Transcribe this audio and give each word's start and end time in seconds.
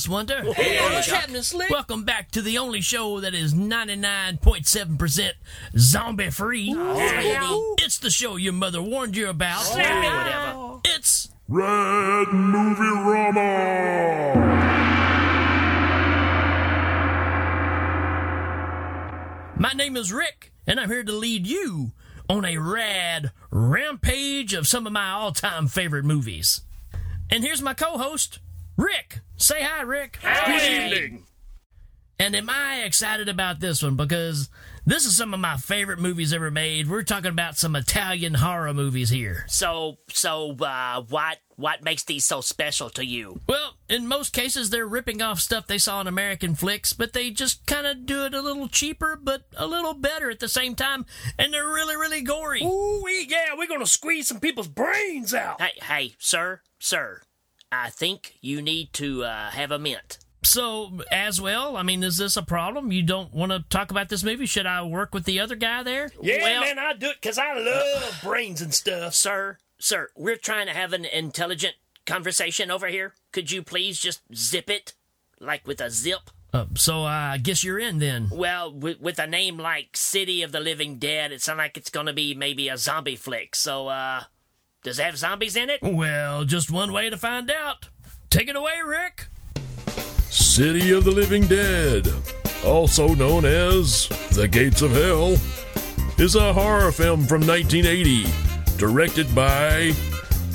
toothless 0.00 0.08
wonder. 0.08 0.52
Hey, 0.54 0.80
what's 0.92 1.10
happening, 1.10 1.42
Slick? 1.42 1.70
Welcome 1.70 2.04
back 2.04 2.30
to 2.32 2.42
the 2.42 2.58
only 2.58 2.80
show 2.80 3.20
that 3.20 3.34
is 3.34 3.54
99.7% 3.54 5.32
zombie 5.76 6.30
free. 6.30 6.74
It's 6.74 7.98
the 7.98 8.10
show 8.10 8.36
your 8.36 8.52
mother 8.52 8.82
warned 8.82 9.16
you 9.16 9.28
about. 9.28 9.64
Oh, 9.66 9.76
whatever. 9.76 10.80
It's 10.96 11.28
Red 11.48 12.28
Movie 12.32 12.82
Rama! 12.82 14.46
My 19.58 19.72
name 19.74 19.96
is 19.96 20.12
Rick, 20.12 20.52
and 20.66 20.80
I'm 20.80 20.88
here 20.88 21.04
to 21.04 21.12
lead 21.12 21.46
you 21.46 21.92
on 22.28 22.44
a 22.44 22.56
rad 22.56 23.32
rampage 23.50 24.54
of 24.54 24.66
some 24.66 24.86
of 24.86 24.92
my 24.92 25.10
all 25.10 25.32
time 25.32 25.66
favorite 25.68 26.04
movies. 26.04 26.62
And 27.30 27.44
here's 27.44 27.60
my 27.62 27.74
co 27.74 27.98
host, 27.98 28.38
Rick. 28.76 29.20
Say 29.40 29.62
hi, 29.62 29.80
Rick. 29.80 30.18
Good 30.22 30.92
evening. 30.92 31.24
And 32.18 32.36
am 32.36 32.50
I 32.50 32.82
excited 32.82 33.30
about 33.30 33.58
this 33.58 33.82
one? 33.82 33.96
Because 33.96 34.50
this 34.84 35.06
is 35.06 35.16
some 35.16 35.32
of 35.32 35.40
my 35.40 35.56
favorite 35.56 35.98
movies 35.98 36.34
ever 36.34 36.50
made. 36.50 36.90
We're 36.90 37.04
talking 37.04 37.30
about 37.30 37.56
some 37.56 37.74
Italian 37.74 38.34
horror 38.34 38.74
movies 38.74 39.08
here. 39.08 39.46
So, 39.48 39.96
so, 40.10 40.54
uh, 40.60 41.04
what, 41.08 41.38
what 41.56 41.82
makes 41.82 42.04
these 42.04 42.26
so 42.26 42.42
special 42.42 42.90
to 42.90 43.06
you? 43.06 43.40
Well, 43.48 43.76
in 43.88 44.06
most 44.06 44.34
cases, 44.34 44.68
they're 44.68 44.86
ripping 44.86 45.22
off 45.22 45.40
stuff 45.40 45.66
they 45.66 45.78
saw 45.78 46.02
in 46.02 46.06
American 46.06 46.54
flicks, 46.54 46.92
but 46.92 47.14
they 47.14 47.30
just 47.30 47.64
kind 47.64 47.86
of 47.86 48.04
do 48.04 48.26
it 48.26 48.34
a 48.34 48.42
little 48.42 48.68
cheaper, 48.68 49.18
but 49.20 49.44
a 49.56 49.66
little 49.66 49.94
better 49.94 50.30
at 50.30 50.40
the 50.40 50.48
same 50.48 50.74
time, 50.74 51.06
and 51.38 51.54
they're 51.54 51.66
really, 51.66 51.96
really 51.96 52.20
gory. 52.20 52.62
Ooh, 52.62 53.02
yeah, 53.08 53.54
we're 53.56 53.66
gonna 53.66 53.86
squeeze 53.86 54.28
some 54.28 54.40
people's 54.40 54.68
brains 54.68 55.32
out. 55.32 55.58
Hey, 55.62 55.72
hey, 55.82 56.14
sir, 56.18 56.60
sir, 56.78 57.22
I 57.72 57.90
think 57.90 58.34
you 58.40 58.60
need 58.62 58.92
to, 58.94 59.24
uh, 59.24 59.50
have 59.50 59.70
a 59.70 59.78
mint. 59.78 60.18
So, 60.42 61.00
as 61.12 61.40
well, 61.40 61.76
I 61.76 61.82
mean, 61.82 62.02
is 62.02 62.16
this 62.16 62.36
a 62.36 62.42
problem? 62.42 62.90
You 62.92 63.02
don't 63.02 63.32
want 63.34 63.52
to 63.52 63.60
talk 63.68 63.90
about 63.90 64.08
this 64.08 64.24
movie? 64.24 64.46
Should 64.46 64.66
I 64.66 64.82
work 64.82 65.14
with 65.14 65.24
the 65.24 65.38
other 65.38 65.54
guy 65.54 65.82
there? 65.82 66.10
Yeah, 66.22 66.42
Well- 66.42 66.60
man, 66.62 66.78
I 66.78 66.94
do 66.94 67.10
it 67.10 67.16
because 67.20 67.38
I 67.38 67.52
love 67.58 68.20
brains 68.22 68.60
and 68.62 68.74
stuff. 68.74 69.14
Sir, 69.14 69.58
sir, 69.78 70.08
we're 70.16 70.36
trying 70.38 70.66
to 70.66 70.72
have 70.72 70.92
an 70.94 71.04
intelligent 71.04 71.74
conversation 72.06 72.70
over 72.70 72.88
here. 72.88 73.14
Could 73.32 73.50
you 73.50 73.62
please 73.62 74.00
just 74.00 74.20
zip 74.34 74.70
it? 74.70 74.94
Like 75.38 75.66
with 75.66 75.80
a 75.80 75.90
zip? 75.90 76.30
Uh, 76.52 76.66
so, 76.74 77.04
I 77.04 77.38
guess 77.38 77.62
you're 77.62 77.78
in 77.78 77.98
then. 77.98 78.28
Well, 78.32 78.72
with, 78.72 78.98
with 79.00 79.18
a 79.18 79.26
name 79.26 79.58
like 79.58 79.96
City 79.96 80.42
of 80.42 80.52
the 80.52 80.58
Living 80.60 80.98
Dead, 80.98 81.32
it 81.32 81.42
sounds 81.42 81.58
like 81.58 81.76
it's 81.76 81.90
gonna 81.90 82.12
be 82.12 82.34
maybe 82.34 82.68
a 82.68 82.76
zombie 82.76 83.14
flick. 83.14 83.54
So, 83.54 83.88
uh, 83.88 84.24
does 84.82 84.98
it 84.98 85.02
have 85.02 85.18
zombies 85.18 85.56
in 85.56 85.68
it? 85.68 85.80
Well, 85.82 86.44
just 86.44 86.70
one 86.70 86.92
way 86.92 87.10
to 87.10 87.16
find 87.16 87.50
out. 87.50 87.88
Take 88.30 88.48
it 88.48 88.56
away, 88.56 88.74
Rick. 88.84 89.26
City 90.30 90.92
of 90.92 91.04
the 91.04 91.10
Living 91.10 91.46
Dead, 91.46 92.08
also 92.64 93.14
known 93.14 93.44
as 93.44 94.08
The 94.32 94.48
Gates 94.48 94.80
of 94.82 94.92
Hell, 94.92 95.36
is 96.18 96.34
a 96.34 96.52
horror 96.52 96.92
film 96.92 97.26
from 97.26 97.46
1980, 97.46 98.26
directed 98.78 99.34
by 99.34 99.92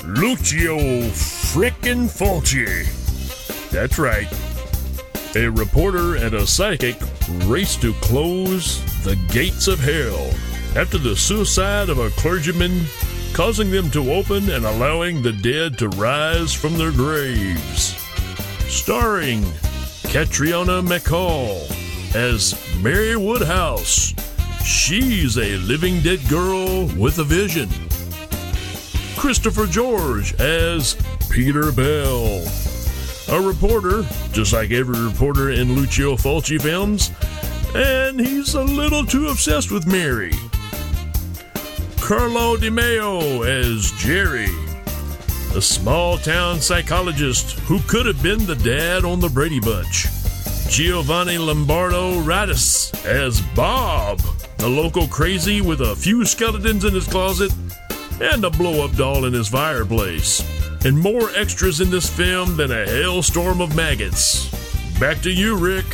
Lucio 0.05 0.77
Frickin' 1.09 2.07
Fulci. 2.07 2.89
That's 3.69 3.99
right. 3.99 4.31
A 5.35 5.49
reporter 5.49 6.15
and 6.15 6.33
a 6.33 6.47
psychic 6.47 6.95
race 7.43 7.75
to 7.77 7.93
close 7.95 8.79
the 9.03 9.17
gates 9.31 9.67
of 9.67 9.79
hell 9.79 10.31
after 10.75 10.97
the 10.97 11.15
suicide 11.15 11.89
of 11.89 11.99
a 11.99 12.09
clergyman, 12.11 12.85
causing 13.35 13.69
them 13.69 13.91
to 13.91 14.13
open 14.13 14.49
and 14.49 14.65
allowing 14.65 15.21
the 15.21 15.33
dead 15.33 15.77
to 15.77 15.89
rise 15.89 16.53
from 16.53 16.77
their 16.77 16.93
graves 16.93 18.01
starring 18.69 19.43
Catriona 20.03 20.81
MacColl 20.81 21.69
as 22.15 22.55
Mary 22.81 23.17
Woodhouse. 23.17 24.13
She's 24.63 25.37
a 25.37 25.57
living 25.57 25.99
dead 25.99 26.21
girl 26.29 26.85
with 26.97 27.19
a 27.19 27.25
vision. 27.25 27.67
Christopher 29.17 29.65
George 29.65 30.33
as 30.35 30.95
Peter 31.29 31.73
Bell. 31.73 32.41
A 33.29 33.41
reporter, 33.41 34.07
just 34.31 34.53
like 34.53 34.71
every 34.71 34.97
reporter 34.97 35.49
in 35.49 35.75
Lucio 35.75 36.15
Fulci 36.15 36.61
films, 36.61 37.11
and 37.75 38.17
he's 38.17 38.53
a 38.53 38.63
little 38.63 39.05
too 39.05 39.27
obsessed 39.27 39.71
with 39.71 39.85
Mary. 39.85 40.31
Carlo 42.05 42.55
De 42.55 42.69
Mejo 42.69 43.43
as 43.47 43.91
Jerry, 43.93 44.45
a 45.55 45.59
small 45.59 46.19
town 46.19 46.61
psychologist 46.61 47.57
who 47.61 47.79
could 47.87 48.05
have 48.05 48.21
been 48.21 48.45
the 48.45 48.53
dad 48.57 49.03
on 49.03 49.19
the 49.19 49.27
Brady 49.27 49.59
Bunch. 49.59 50.05
Giovanni 50.69 51.39
Lombardo 51.39 52.21
Radis 52.21 52.93
as 53.05 53.41
Bob, 53.55 54.19
the 54.59 54.69
local 54.69 55.07
crazy 55.07 55.61
with 55.61 55.81
a 55.81 55.95
few 55.95 56.25
skeletons 56.25 56.85
in 56.85 56.93
his 56.93 57.07
closet 57.07 57.51
and 58.21 58.45
a 58.45 58.51
blow 58.51 58.85
up 58.85 58.95
doll 58.95 59.25
in 59.25 59.33
his 59.33 59.47
fireplace. 59.47 60.43
And 60.85 60.95
more 60.95 61.31
extras 61.31 61.81
in 61.81 61.89
this 61.89 62.07
film 62.07 62.55
than 62.55 62.71
a 62.71 62.85
hailstorm 62.85 63.61
of 63.61 63.75
maggots. 63.75 64.45
Back 64.99 65.23
to 65.23 65.31
you, 65.31 65.57
Rick. 65.57 65.87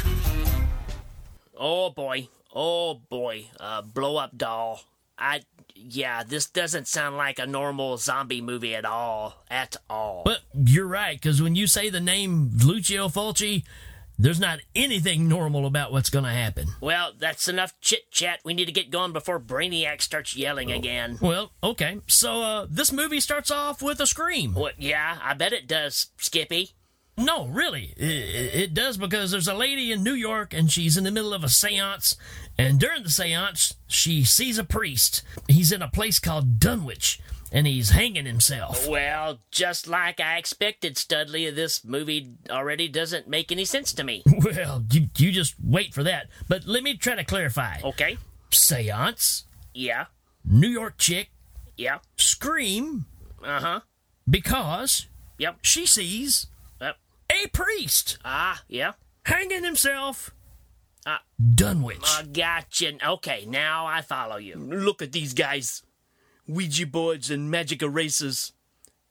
Oh 1.57 1.89
boy. 1.89 2.27
Oh 2.53 2.95
boy. 2.95 3.45
Uh, 3.57 3.81
blow 3.81 4.17
up 4.17 4.37
doll. 4.37 4.81
I, 5.21 5.41
yeah, 5.75 6.23
this 6.23 6.47
doesn't 6.47 6.87
sound 6.87 7.15
like 7.15 7.39
a 7.39 7.45
normal 7.45 7.97
zombie 7.97 8.41
movie 8.41 8.75
at 8.75 8.85
all. 8.85 9.43
At 9.49 9.77
all. 9.89 10.23
But 10.25 10.39
you're 10.53 10.87
right, 10.87 11.15
because 11.15 11.41
when 11.41 11.55
you 11.55 11.67
say 11.67 11.89
the 11.89 12.01
name 12.01 12.49
Lucio 12.63 13.07
Fulci, 13.07 13.63
there's 14.17 14.39
not 14.39 14.59
anything 14.75 15.27
normal 15.27 15.65
about 15.65 15.91
what's 15.91 16.09
going 16.09 16.25
to 16.25 16.31
happen. 16.31 16.67
Well, 16.81 17.13
that's 17.17 17.47
enough 17.47 17.73
chit 17.81 18.11
chat. 18.11 18.39
We 18.43 18.53
need 18.53 18.65
to 18.65 18.71
get 18.71 18.91
going 18.91 19.13
before 19.13 19.39
Brainiac 19.39 20.01
starts 20.01 20.35
yelling 20.35 20.71
again. 20.71 21.17
Well, 21.21 21.51
okay. 21.63 22.01
So, 22.07 22.41
uh, 22.41 22.67
this 22.69 22.91
movie 22.91 23.19
starts 23.19 23.51
off 23.51 23.81
with 23.81 23.99
a 23.99 24.07
scream. 24.07 24.53
What? 24.53 24.81
Yeah, 24.81 25.17
I 25.23 25.33
bet 25.33 25.53
it 25.53 25.67
does, 25.67 26.07
Skippy. 26.17 26.71
No, 27.17 27.47
really. 27.47 27.93
It, 27.97 28.55
it 28.55 28.73
does 28.73 28.97
because 28.97 29.31
there's 29.31 29.47
a 29.47 29.53
lady 29.53 29.91
in 29.91 30.03
New 30.03 30.13
York 30.13 30.53
and 30.53 30.71
she's 30.71 30.97
in 30.97 31.03
the 31.03 31.11
middle 31.11 31.33
of 31.33 31.43
a 31.43 31.49
seance. 31.49 32.15
And 32.57 32.79
during 32.79 33.03
the 33.03 33.09
seance, 33.09 33.75
she 33.87 34.23
sees 34.23 34.57
a 34.57 34.63
priest. 34.63 35.21
He's 35.47 35.71
in 35.71 35.81
a 35.81 35.87
place 35.89 36.19
called 36.19 36.59
Dunwich 36.59 37.19
and 37.51 37.67
he's 37.67 37.89
hanging 37.89 38.25
himself. 38.25 38.87
Well, 38.87 39.39
just 39.51 39.85
like 39.87 40.19
I 40.21 40.37
expected, 40.37 40.97
Studley, 40.97 41.49
this 41.51 41.83
movie 41.83 42.31
already 42.49 42.87
doesn't 42.87 43.27
make 43.27 43.51
any 43.51 43.65
sense 43.65 43.91
to 43.93 44.03
me. 44.03 44.23
Well, 44.43 44.85
you, 44.91 45.09
you 45.17 45.31
just 45.31 45.55
wait 45.61 45.93
for 45.93 46.03
that. 46.03 46.27
But 46.47 46.65
let 46.65 46.81
me 46.81 46.95
try 46.95 47.15
to 47.15 47.23
clarify. 47.25 47.79
Okay. 47.83 48.17
Seance, 48.51 49.43
Yeah. 49.73 50.05
New 50.45 50.69
York 50.69 50.97
chick, 50.97 51.29
Yeah. 51.77 51.99
scream 52.17 53.05
Uh 53.43 53.59
huh. 53.59 53.79
because 54.29 55.07
Yep. 55.37 55.57
she 55.63 55.85
sees. 55.85 56.47
A 57.31 57.47
priest 57.47 58.17
Ah, 58.25 58.61
yeah. 58.67 58.93
hanging 59.25 59.63
himself. 59.63 60.31
Ah. 61.05 61.21
Dunwich. 61.55 62.03
I 62.05 62.23
gotcha. 62.23 62.93
Okay, 63.05 63.45
now 63.47 63.85
I 63.85 64.01
follow 64.01 64.37
you. 64.37 64.55
Look 64.55 65.01
at 65.01 65.11
these 65.11 65.33
guys. 65.33 65.83
Ouija 66.47 66.85
boards 66.85 67.31
and 67.31 67.49
magic 67.49 67.81
erasers. 67.81 68.53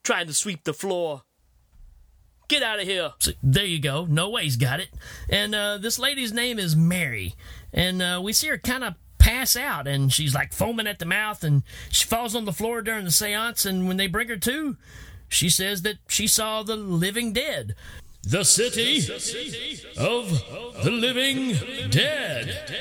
Trying 0.02 0.26
to 0.28 0.34
sweep 0.34 0.64
the 0.64 0.72
floor. 0.74 1.22
Get 2.48 2.62
out 2.62 2.80
of 2.80 2.86
here. 2.86 3.12
So, 3.18 3.32
there 3.42 3.64
you 3.64 3.80
go. 3.80 4.06
No 4.06 4.30
way's 4.30 4.56
got 4.56 4.80
it. 4.80 4.88
And 5.28 5.54
uh, 5.54 5.78
this 5.78 5.98
lady's 5.98 6.32
name 6.32 6.58
is 6.58 6.74
Mary. 6.74 7.34
And 7.72 8.02
uh, 8.02 8.20
we 8.22 8.32
see 8.32 8.48
her 8.48 8.58
kind 8.58 8.82
of 8.82 8.94
pass 9.18 9.54
out, 9.54 9.86
and 9.86 10.12
she's 10.12 10.34
like 10.34 10.52
foaming 10.52 10.86
at 10.88 10.98
the 10.98 11.04
mouth, 11.06 11.44
and 11.44 11.62
she 11.90 12.06
falls 12.06 12.34
on 12.34 12.46
the 12.46 12.52
floor 12.52 12.82
during 12.82 13.04
the 13.04 13.10
seance. 13.12 13.64
And 13.64 13.86
when 13.86 13.98
they 13.98 14.06
bring 14.08 14.28
her 14.28 14.36
to, 14.38 14.76
she 15.28 15.48
says 15.48 15.82
that 15.82 15.98
she 16.08 16.26
saw 16.26 16.62
the 16.62 16.74
living 16.76 17.32
dead. 17.32 17.74
The 18.22 18.44
city 18.44 18.98
of 19.96 20.30
the 20.82 20.90
living 20.90 21.56
dead. 21.90 22.76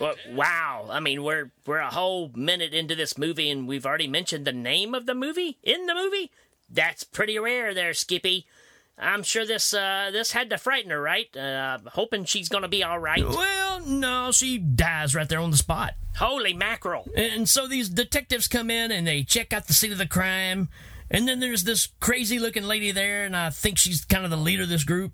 Well, 0.00 0.14
wow. 0.30 0.88
I 0.90 1.00
mean, 1.00 1.22
we're 1.22 1.52
we're 1.66 1.78
a 1.78 1.90
whole 1.90 2.30
minute 2.34 2.74
into 2.74 2.94
this 2.94 3.16
movie, 3.16 3.50
and 3.50 3.68
we've 3.68 3.86
already 3.86 4.08
mentioned 4.08 4.46
the 4.46 4.52
name 4.52 4.94
of 4.94 5.06
the 5.06 5.14
movie 5.14 5.58
in 5.62 5.86
the 5.86 5.94
movie. 5.94 6.30
That's 6.68 7.04
pretty 7.04 7.38
rare, 7.38 7.74
there, 7.74 7.94
Skippy. 7.94 8.46
I'm 8.98 9.22
sure 9.22 9.46
this 9.46 9.72
uh, 9.72 10.10
this 10.12 10.32
had 10.32 10.50
to 10.50 10.58
frighten 10.58 10.90
her, 10.90 11.00
right? 11.00 11.34
Uh, 11.34 11.78
hoping 11.92 12.24
she's 12.24 12.48
gonna 12.48 12.68
be 12.68 12.84
all 12.84 12.98
right. 12.98 13.26
Well, 13.26 13.80
no, 13.86 14.30
she 14.32 14.58
dies 14.58 15.14
right 15.14 15.28
there 15.28 15.40
on 15.40 15.50
the 15.50 15.56
spot. 15.56 15.94
Holy 16.16 16.52
mackerel! 16.52 17.08
And 17.16 17.48
so 17.48 17.66
these 17.66 17.88
detectives 17.88 18.48
come 18.48 18.70
in 18.70 18.90
and 18.90 19.06
they 19.06 19.22
check 19.22 19.52
out 19.52 19.66
the 19.66 19.72
scene 19.72 19.92
of 19.92 19.98
the 19.98 20.06
crime. 20.06 20.68
And 21.10 21.26
then 21.26 21.40
there's 21.40 21.64
this 21.64 21.88
crazy 21.98 22.38
looking 22.38 22.62
lady 22.62 22.92
there, 22.92 23.24
and 23.24 23.36
I 23.36 23.50
think 23.50 23.78
she's 23.78 24.04
kind 24.04 24.24
of 24.24 24.30
the 24.30 24.36
leader 24.36 24.62
of 24.62 24.68
this 24.68 24.84
group. 24.84 25.12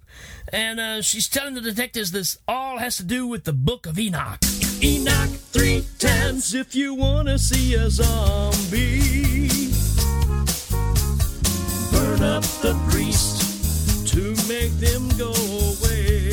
And 0.52 0.78
uh, 0.78 1.00
she's 1.00 1.26
telling 1.26 1.54
the 1.54 1.62
detectives 1.62 2.12
this 2.12 2.37
all 2.46 2.78
has 2.78 2.98
to 2.98 3.02
do 3.02 3.26
with 3.26 3.44
the 3.44 3.54
Book 3.54 3.87
of 3.87 3.98
Enoch. 3.98 4.38
Enoch 4.82 5.31
three 5.31 5.87
times 5.98 6.52
if 6.52 6.75
you 6.75 6.94
want 6.94 7.28
to 7.28 7.38
see 7.38 7.75
a 7.75 7.88
zombie. 7.88 9.48
Burn 11.90 12.22
up 12.22 12.42
the 12.60 12.78
priest 12.90 14.06
to 14.08 14.34
make 14.49 14.72
them 14.72 15.08
go 15.16 15.32
away. 15.32 16.31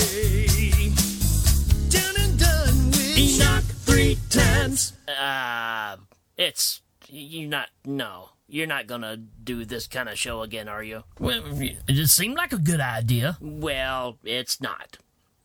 Done 1.87 2.15
and 2.19 2.37
done 2.37 2.87
with 2.91 3.17
Enoch 3.17 3.63
three 3.63 4.17
times. 4.29 4.91
Uh, 5.07 5.95
it's 6.35 6.81
you 7.07 7.47
not 7.47 7.69
no. 7.85 8.32
You're 8.53 8.67
not 8.67 8.85
gonna 8.85 9.17
do 9.17 9.65
this 9.65 9.87
kind 9.87 10.07
of 10.07 10.19
show 10.19 10.43
again, 10.43 10.67
are 10.67 10.83
you? 10.83 11.05
Well, 11.17 11.41
it 11.59 11.93
just 11.93 12.15
seemed 12.15 12.37
like 12.37 12.53
a 12.53 12.59
good 12.59 12.79
idea. 12.79 13.35
Well, 13.41 14.19
it's 14.23 14.61
not. 14.61 14.99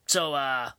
So, 0.05 0.35
uh, 0.35 0.73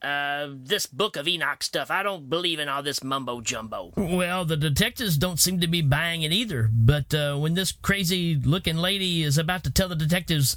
uh, 0.00 0.48
this 0.54 0.86
Book 0.86 1.18
of 1.18 1.28
Enoch 1.28 1.62
stuff, 1.62 1.90
I 1.90 2.02
don't 2.02 2.30
believe 2.30 2.58
in 2.58 2.70
all 2.70 2.82
this 2.82 3.04
mumbo 3.04 3.42
jumbo. 3.42 3.92
Well, 3.94 4.46
the 4.46 4.56
detectives 4.56 5.18
don't 5.18 5.38
seem 5.38 5.60
to 5.60 5.66
be 5.66 5.82
buying 5.82 6.22
it 6.22 6.32
either. 6.32 6.70
But 6.72 7.12
uh, 7.12 7.36
when 7.36 7.52
this 7.52 7.72
crazy 7.72 8.34
looking 8.34 8.78
lady 8.78 9.22
is 9.22 9.36
about 9.36 9.64
to 9.64 9.70
tell 9.70 9.90
the 9.90 9.94
detectives 9.94 10.56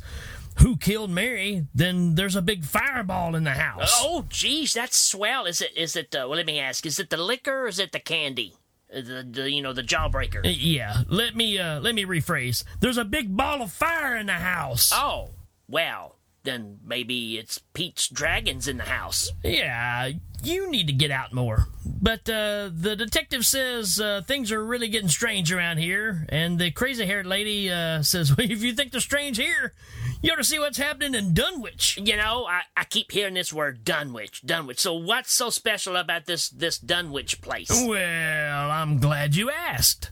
who 0.59 0.77
killed 0.77 1.09
Mary, 1.09 1.67
then 1.75 2.15
there's 2.15 2.37
a 2.37 2.41
big 2.41 2.63
fireball 2.63 3.35
in 3.35 3.43
the 3.43 3.51
house. 3.51 3.91
Oh, 4.01 4.25
geez, 4.29 4.73
that's 4.73 4.97
swell. 4.97 5.47
Is 5.47 5.59
it? 5.59 5.75
Is 5.75 5.97
it? 5.97 6.15
Uh, 6.15 6.27
well, 6.29 6.37
let 6.37 6.45
me 6.45 6.61
ask: 6.61 6.85
Is 6.85 6.97
it 6.97 7.09
the 7.09 7.17
liquor 7.17 7.63
or 7.63 7.67
is 7.67 7.77
it 7.77 7.91
the 7.91 7.99
candy? 7.99 8.55
The, 9.01 9.27
the 9.29 9.51
you 9.51 9.61
know 9.61 9.73
the 9.73 9.83
jawbreaker. 9.83 10.45
Uh, 10.45 10.49
Yeah, 10.49 11.01
let 11.09 11.35
me 11.35 11.59
uh, 11.59 11.79
let 11.81 11.93
me 11.95 12.05
rephrase. 12.05 12.63
There's 12.79 12.97
a 12.97 13.03
big 13.05 13.35
ball 13.35 13.61
of 13.61 13.71
fire 13.71 14.15
in 14.15 14.27
the 14.27 14.33
house. 14.33 14.91
Oh, 14.93 15.31
well, 15.67 16.15
then 16.43 16.79
maybe 16.85 17.37
it's 17.37 17.59
Pete's 17.73 18.07
dragons 18.07 18.67
in 18.67 18.77
the 18.77 18.83
house. 18.85 19.31
Yeah, 19.43 20.11
you 20.43 20.69
need 20.71 20.87
to 20.87 20.93
get 20.93 21.11
out 21.11 21.33
more. 21.33 21.67
But 21.85 22.29
uh, 22.29 22.69
the 22.73 22.95
detective 22.95 23.45
says 23.45 23.99
uh, 23.99 24.21
things 24.25 24.51
are 24.51 24.63
really 24.63 24.87
getting 24.87 25.09
strange 25.09 25.51
around 25.51 25.77
here, 25.77 26.25
and 26.29 26.57
the 26.59 26.71
crazy 26.71 27.05
haired 27.05 27.25
lady 27.25 27.69
uh, 27.71 28.01
says, 28.03 28.35
well, 28.35 28.47
"If 28.49 28.63
you 28.63 28.73
think 28.73 28.91
they're 28.91 29.01
strange 29.01 29.37
here, 29.37 29.73
you 30.21 30.31
ought 30.31 30.37
to 30.37 30.43
see 30.43 30.59
what's 30.59 30.77
happening 30.77 31.15
in 31.15 31.33
Dunwich." 31.33 31.97
You 31.97 32.17
know, 32.17 32.45
I, 32.45 32.61
I 32.75 32.83
keep 32.85 33.11
hearing 33.11 33.33
this 33.35 33.53
word 33.53 33.83
Dunwich, 33.83 34.41
Dunwich. 34.45 34.79
So 34.79 34.93
what's 34.93 35.33
so 35.33 35.49
special 35.49 35.95
about 35.95 36.25
this 36.25 36.49
this 36.49 36.77
Dunwich 36.77 37.41
place? 37.41 37.69
Well, 37.71 38.71
I'm 38.71 38.99
glad 38.99 39.35
you 39.35 39.49
asked. 39.49 40.11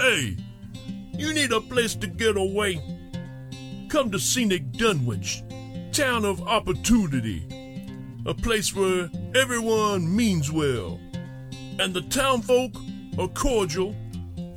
Hey, 0.00 0.36
you 1.12 1.32
need 1.34 1.52
a 1.52 1.60
place 1.60 1.94
to 1.96 2.06
get 2.06 2.36
away? 2.36 2.80
Come 3.88 4.10
to 4.12 4.18
scenic 4.18 4.70
Dunwich, 4.72 5.42
town 5.92 6.24
of 6.24 6.40
opportunity. 6.42 7.44
A 8.26 8.34
place 8.34 8.74
where 8.74 9.10
everyone 9.34 10.14
means 10.14 10.52
well, 10.52 11.00
and 11.78 11.94
the 11.94 12.02
townfolk 12.02 12.72
are 13.18 13.28
cordial 13.28 13.96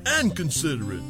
and 0.06 0.36
considerate. 0.36 1.02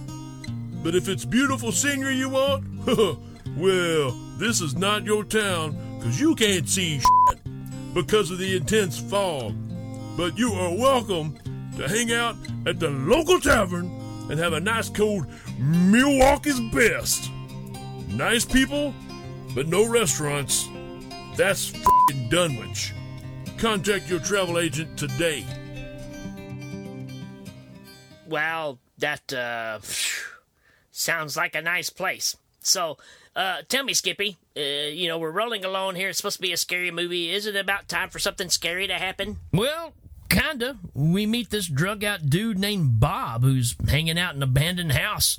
But 0.84 0.96
if 0.96 1.08
it's 1.10 1.26
beautiful 1.26 1.72
scenery 1.72 2.16
you 2.16 2.30
want, 2.30 2.66
well, 3.58 4.12
this 4.38 4.62
is 4.62 4.76
not 4.76 5.06
your 5.06 5.24
town, 5.24 5.78
because 5.98 6.20
you 6.20 6.36
can't 6.36 6.68
see 6.68 7.00
shit 7.00 7.40
because 7.94 8.32
of 8.32 8.38
the 8.38 8.56
intense 8.56 8.98
fog. 9.00 9.56
But 10.18 10.38
you 10.38 10.52
are 10.54 10.76
welcome 10.76 11.38
to 11.78 11.88
hang 11.88 12.12
out 12.12 12.36
at 12.66 12.80
the 12.80 12.90
local 12.90 13.40
tavern 13.40 13.86
and 14.30 14.40
have 14.40 14.54
a 14.54 14.60
nice 14.60 14.90
cold 14.90 15.26
Milwaukee's 15.60 16.60
best. 16.74 17.30
Nice 18.08 18.46
people, 18.46 18.94
but 19.56 19.68
no 19.68 19.88
restaurants. 19.88 20.68
That's 21.38 21.68
fing 21.68 22.30
Dunwich. 22.30 22.94
Contact 23.58 24.10
your 24.10 24.20
travel 24.20 24.60
agent 24.60 24.98
today. 24.98 25.46
Well, 28.28 28.80
that 28.98 29.34
uh, 29.34 29.80
sounds 30.92 31.36
like 31.36 31.56
a 31.56 31.62
nice 31.62 31.90
place. 31.90 32.36
So, 32.62 32.98
uh, 33.36 33.58
tell 33.68 33.84
me, 33.84 33.94
Skippy. 33.94 34.38
Uh, 34.56 34.90
you 34.92 35.08
know, 35.08 35.18
we're 35.18 35.32
rolling 35.32 35.64
along 35.64 35.96
here. 35.96 36.10
It's 36.10 36.18
supposed 36.18 36.38
to 36.38 36.42
be 36.42 36.52
a 36.52 36.58
scary 36.58 36.92
movie. 36.92 37.30
Is 37.32 37.46
it 37.46 37.56
about 37.56 37.88
time 37.88 38.10
for 38.10 38.20
something 38.20 38.50
scary 38.50 38.88
to 38.88 38.96
happen? 38.96 39.38
Well, 39.54 39.94
kinda. 40.30 40.78
We 40.94 41.26
meet 41.26 41.50
this 41.50 41.68
drug 41.68 42.04
out 42.04 42.30
dude 42.30 42.60
named 42.60 43.00
Bob 43.00 43.44
who's 43.44 43.76
hanging 43.88 44.20
out 44.20 44.36
in 44.36 44.38
an 44.38 44.44
abandoned 44.44 44.94
house. 44.94 45.38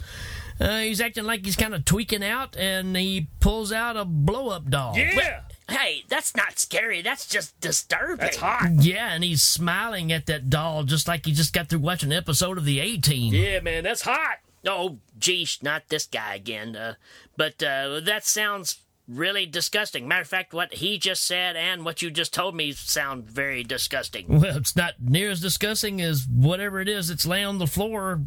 Uh, 0.61 0.81
he's 0.81 1.00
acting 1.00 1.25
like 1.25 1.44
he's 1.44 1.56
kind 1.56 1.75
of 1.75 1.85
tweaking 1.85 2.23
out, 2.23 2.56
and 2.56 2.97
he 2.97 3.27
pulls 3.41 3.73
out 3.73 3.97
a 3.97 4.05
blow 4.05 4.50
up 4.50 4.69
doll. 4.69 4.97
Yeah. 4.97 5.41
Hey, 5.69 6.05
that's 6.09 6.37
not 6.37 6.59
scary. 6.59 7.00
That's 7.03 7.27
just 7.27 7.59
disturbing. 7.61 8.19
That's 8.19 8.37
hot. 8.37 8.69
Yeah, 8.81 9.12
and 9.15 9.25
he's 9.25 9.43
smiling 9.43 10.12
at 10.12 10.27
that 10.27 10.50
doll 10.50 10.83
just 10.85 11.09
like 11.09 11.25
he 11.25 11.33
just 11.33 11.53
got 11.55 11.69
through 11.69 11.79
watching 11.79 12.12
an 12.12 12.19
episode 12.19 12.59
of 12.59 12.65
The 12.65 12.79
A 12.81 12.99
Team. 12.99 13.33
Yeah, 13.33 13.61
man, 13.61 13.83
that's 13.83 14.03
hot. 14.03 14.39
Oh, 14.67 14.99
geez, 15.19 15.59
not 15.62 15.88
this 15.88 16.06
guy 16.06 16.35
again. 16.35 16.76
Uh, 16.76 16.94
but 17.37 17.62
uh, 17.62 18.00
that 18.00 18.25
sounds 18.25 18.79
really 19.09 19.47
disgusting. 19.47 20.06
Matter 20.06 20.23
of 20.23 20.29
fact, 20.29 20.55
what 20.55 20.75
he 20.75 20.99
just 20.99 21.25
said 21.25 21.56
and 21.56 21.85
what 21.85 22.03
you 22.03 22.11
just 22.11 22.32
told 22.32 22.55
me 22.55 22.73
sound 22.73 23.25
very 23.25 23.64
disgusting. 23.64 24.26
Well, 24.43 24.56
it's 24.56 24.76
not 24.76 24.94
near 25.00 25.31
as 25.31 25.41
disgusting 25.41 26.00
as 26.00 26.26
whatever 26.29 26.81
it 26.81 26.88
is 26.88 27.09
that's 27.09 27.26
laying 27.26 27.47
on 27.47 27.59
the 27.59 27.67
floor. 27.67 28.20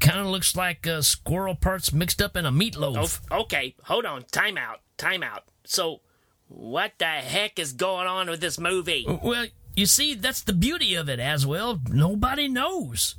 Kind 0.00 0.20
of 0.20 0.26
looks 0.26 0.54
like 0.54 0.86
uh, 0.86 1.02
squirrel 1.02 1.54
parts 1.56 1.92
mixed 1.92 2.22
up 2.22 2.36
in 2.36 2.46
a 2.46 2.52
meatloaf. 2.52 3.20
Oh, 3.30 3.40
okay, 3.42 3.74
hold 3.84 4.04
on. 4.06 4.22
Time 4.30 4.56
out. 4.56 4.80
Time 4.96 5.22
out. 5.22 5.44
So, 5.64 6.00
what 6.46 6.92
the 6.98 7.04
heck 7.06 7.58
is 7.58 7.72
going 7.72 8.06
on 8.06 8.30
with 8.30 8.40
this 8.40 8.58
movie? 8.60 9.04
Well, 9.22 9.46
you 9.74 9.86
see, 9.86 10.14
that's 10.14 10.42
the 10.42 10.52
beauty 10.52 10.94
of 10.94 11.08
it, 11.08 11.18
as 11.18 11.46
well. 11.46 11.80
Nobody 11.88 12.48
knows. 12.48 13.16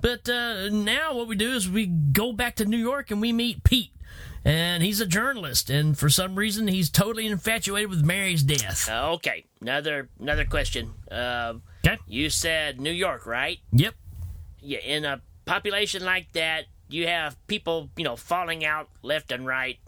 But 0.00 0.28
uh, 0.28 0.68
now 0.68 1.14
what 1.14 1.28
we 1.28 1.36
do 1.36 1.50
is 1.54 1.68
we 1.68 1.86
go 1.86 2.32
back 2.32 2.56
to 2.56 2.64
New 2.64 2.76
York 2.78 3.10
and 3.10 3.20
we 3.20 3.32
meet 3.32 3.64
Pete. 3.64 3.90
And 4.44 4.82
he's 4.82 5.00
a 5.00 5.06
journalist, 5.06 5.68
and 5.68 5.98
for 5.98 6.08
some 6.08 6.36
reason 6.36 6.68
he's 6.68 6.88
totally 6.88 7.26
infatuated 7.26 7.90
with 7.90 8.04
Mary's 8.04 8.42
death. 8.42 8.88
Uh, 8.88 9.12
okay, 9.14 9.44
another 9.60 10.08
another 10.20 10.44
question. 10.44 10.92
Uh, 11.10 11.54
Okay? 11.84 11.98
you 12.06 12.28
said 12.30 12.80
New 12.80 12.90
York, 12.92 13.26
right? 13.26 13.58
Yep. 13.72 13.94
Yeah, 14.60 14.78
in 14.78 15.04
a 15.04 15.20
population 15.44 16.04
like 16.04 16.32
that, 16.32 16.64
you 16.88 17.06
have 17.06 17.36
people, 17.46 17.90
you 17.96 18.04
know, 18.04 18.16
falling 18.16 18.64
out 18.64 18.88
left 19.02 19.32
and 19.32 19.46
right. 19.46 19.78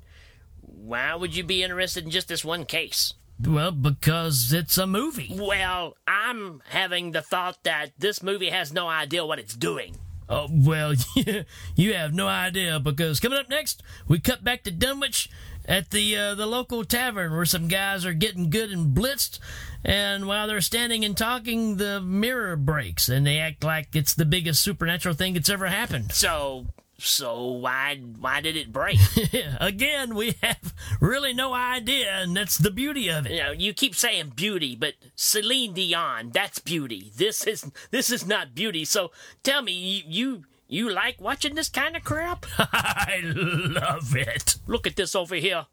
Why 0.60 1.14
would 1.14 1.34
you 1.34 1.42
be 1.44 1.62
interested 1.62 2.04
in 2.04 2.10
just 2.10 2.28
this 2.28 2.44
one 2.44 2.64
case? 2.64 3.14
Well, 3.46 3.72
because 3.72 4.52
it's 4.52 4.76
a 4.78 4.86
movie. 4.86 5.36
Well, 5.38 5.96
I'm 6.06 6.62
having 6.68 7.12
the 7.12 7.22
thought 7.22 7.62
that 7.64 7.92
this 7.98 8.22
movie 8.22 8.50
has 8.50 8.72
no 8.72 8.88
idea 8.88 9.24
what 9.24 9.38
it's 9.38 9.54
doing. 9.54 9.96
Oh, 10.28 10.46
well, 10.48 10.94
you 11.74 11.94
have 11.94 12.14
no 12.14 12.28
idea 12.28 12.78
because 12.78 13.18
coming 13.18 13.38
up 13.38 13.48
next, 13.48 13.82
we 14.06 14.20
cut 14.20 14.44
back 14.44 14.62
to 14.62 14.70
Dunwich 14.70 15.28
at 15.64 15.90
the 15.90 16.16
uh, 16.16 16.34
the 16.36 16.46
local 16.46 16.84
tavern 16.84 17.32
where 17.32 17.44
some 17.44 17.66
guys 17.66 18.06
are 18.06 18.12
getting 18.12 18.48
good 18.48 18.70
and 18.70 18.96
blitzed, 18.96 19.40
and 19.84 20.26
while 20.26 20.46
they're 20.46 20.60
standing 20.60 21.04
and 21.04 21.16
talking, 21.16 21.78
the 21.78 22.00
mirror 22.00 22.54
breaks 22.54 23.08
and 23.08 23.26
they 23.26 23.38
act 23.38 23.64
like 23.64 23.96
it's 23.96 24.14
the 24.14 24.24
biggest 24.24 24.62
supernatural 24.62 25.16
thing 25.16 25.34
that's 25.34 25.48
ever 25.48 25.66
happened. 25.66 26.12
So, 26.12 26.66
so 27.06 27.46
why 27.46 27.96
why 27.96 28.40
did 28.40 28.56
it 28.56 28.72
break? 28.72 28.98
Again, 29.60 30.14
we 30.14 30.34
have 30.42 30.74
really 31.00 31.32
no 31.32 31.52
idea, 31.52 32.10
and 32.10 32.36
that's 32.36 32.58
the 32.58 32.70
beauty 32.70 33.08
of 33.08 33.26
it. 33.26 33.32
you 33.32 33.38
know, 33.38 33.52
you 33.52 33.72
keep 33.72 33.94
saying 33.94 34.32
beauty, 34.36 34.76
but 34.76 34.94
Celine 35.14 35.72
Dion, 35.74 36.30
that's 36.32 36.58
beauty. 36.58 37.12
This 37.16 37.46
is 37.46 37.70
this 37.90 38.10
is 38.10 38.26
not 38.26 38.54
beauty. 38.54 38.84
So 38.84 39.10
tell 39.42 39.62
me, 39.62 39.72
you 39.72 40.02
you, 40.06 40.44
you 40.68 40.90
like 40.90 41.20
watching 41.20 41.54
this 41.54 41.68
kind 41.68 41.96
of 41.96 42.04
crap? 42.04 42.46
I 42.58 43.20
love 43.24 44.14
it. 44.16 44.56
Look 44.66 44.86
at 44.86 44.96
this 44.96 45.14
over 45.14 45.36
here. 45.36 45.66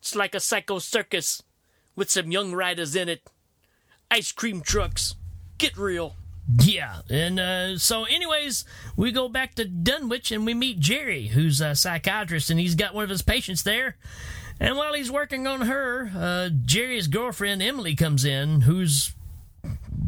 It's 0.00 0.14
like 0.14 0.34
a 0.34 0.40
psycho 0.40 0.78
circus 0.80 1.42
with 1.96 2.10
some 2.10 2.30
young 2.30 2.52
riders 2.52 2.94
in 2.94 3.08
it. 3.08 3.22
Ice 4.10 4.32
cream 4.32 4.60
trucks. 4.60 5.14
Get 5.58 5.76
real. 5.78 6.16
Yeah, 6.60 7.00
and 7.08 7.40
uh, 7.40 7.78
so, 7.78 8.04
anyways, 8.04 8.64
we 8.96 9.12
go 9.12 9.28
back 9.28 9.54
to 9.54 9.64
Dunwich 9.64 10.30
and 10.30 10.44
we 10.44 10.52
meet 10.52 10.78
Jerry, 10.78 11.28
who's 11.28 11.60
a 11.60 11.74
psychiatrist, 11.74 12.50
and 12.50 12.60
he's 12.60 12.74
got 12.74 12.94
one 12.94 13.04
of 13.04 13.10
his 13.10 13.22
patients 13.22 13.62
there. 13.62 13.96
And 14.60 14.76
while 14.76 14.92
he's 14.92 15.10
working 15.10 15.46
on 15.46 15.62
her, 15.62 16.10
uh, 16.14 16.50
Jerry's 16.64 17.08
girlfriend 17.08 17.62
Emily 17.62 17.96
comes 17.96 18.24
in, 18.24 18.62
who's 18.62 19.14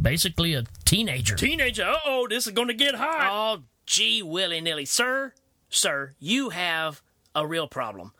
basically 0.02 0.54
a 0.54 0.64
teenager. 0.84 1.36
Teenager, 1.36 1.84
uh 1.84 1.96
oh, 2.04 2.26
this 2.28 2.46
is 2.46 2.52
gonna 2.52 2.74
get 2.74 2.94
hot. 2.94 3.28
Oh, 3.58 3.62
gee 3.86 4.22
willy 4.22 4.60
nilly. 4.60 4.84
Sir, 4.84 5.32
sir, 5.70 6.14
you 6.20 6.50
have 6.50 7.02
a 7.34 7.46
real 7.46 7.66
problem. 7.66 8.12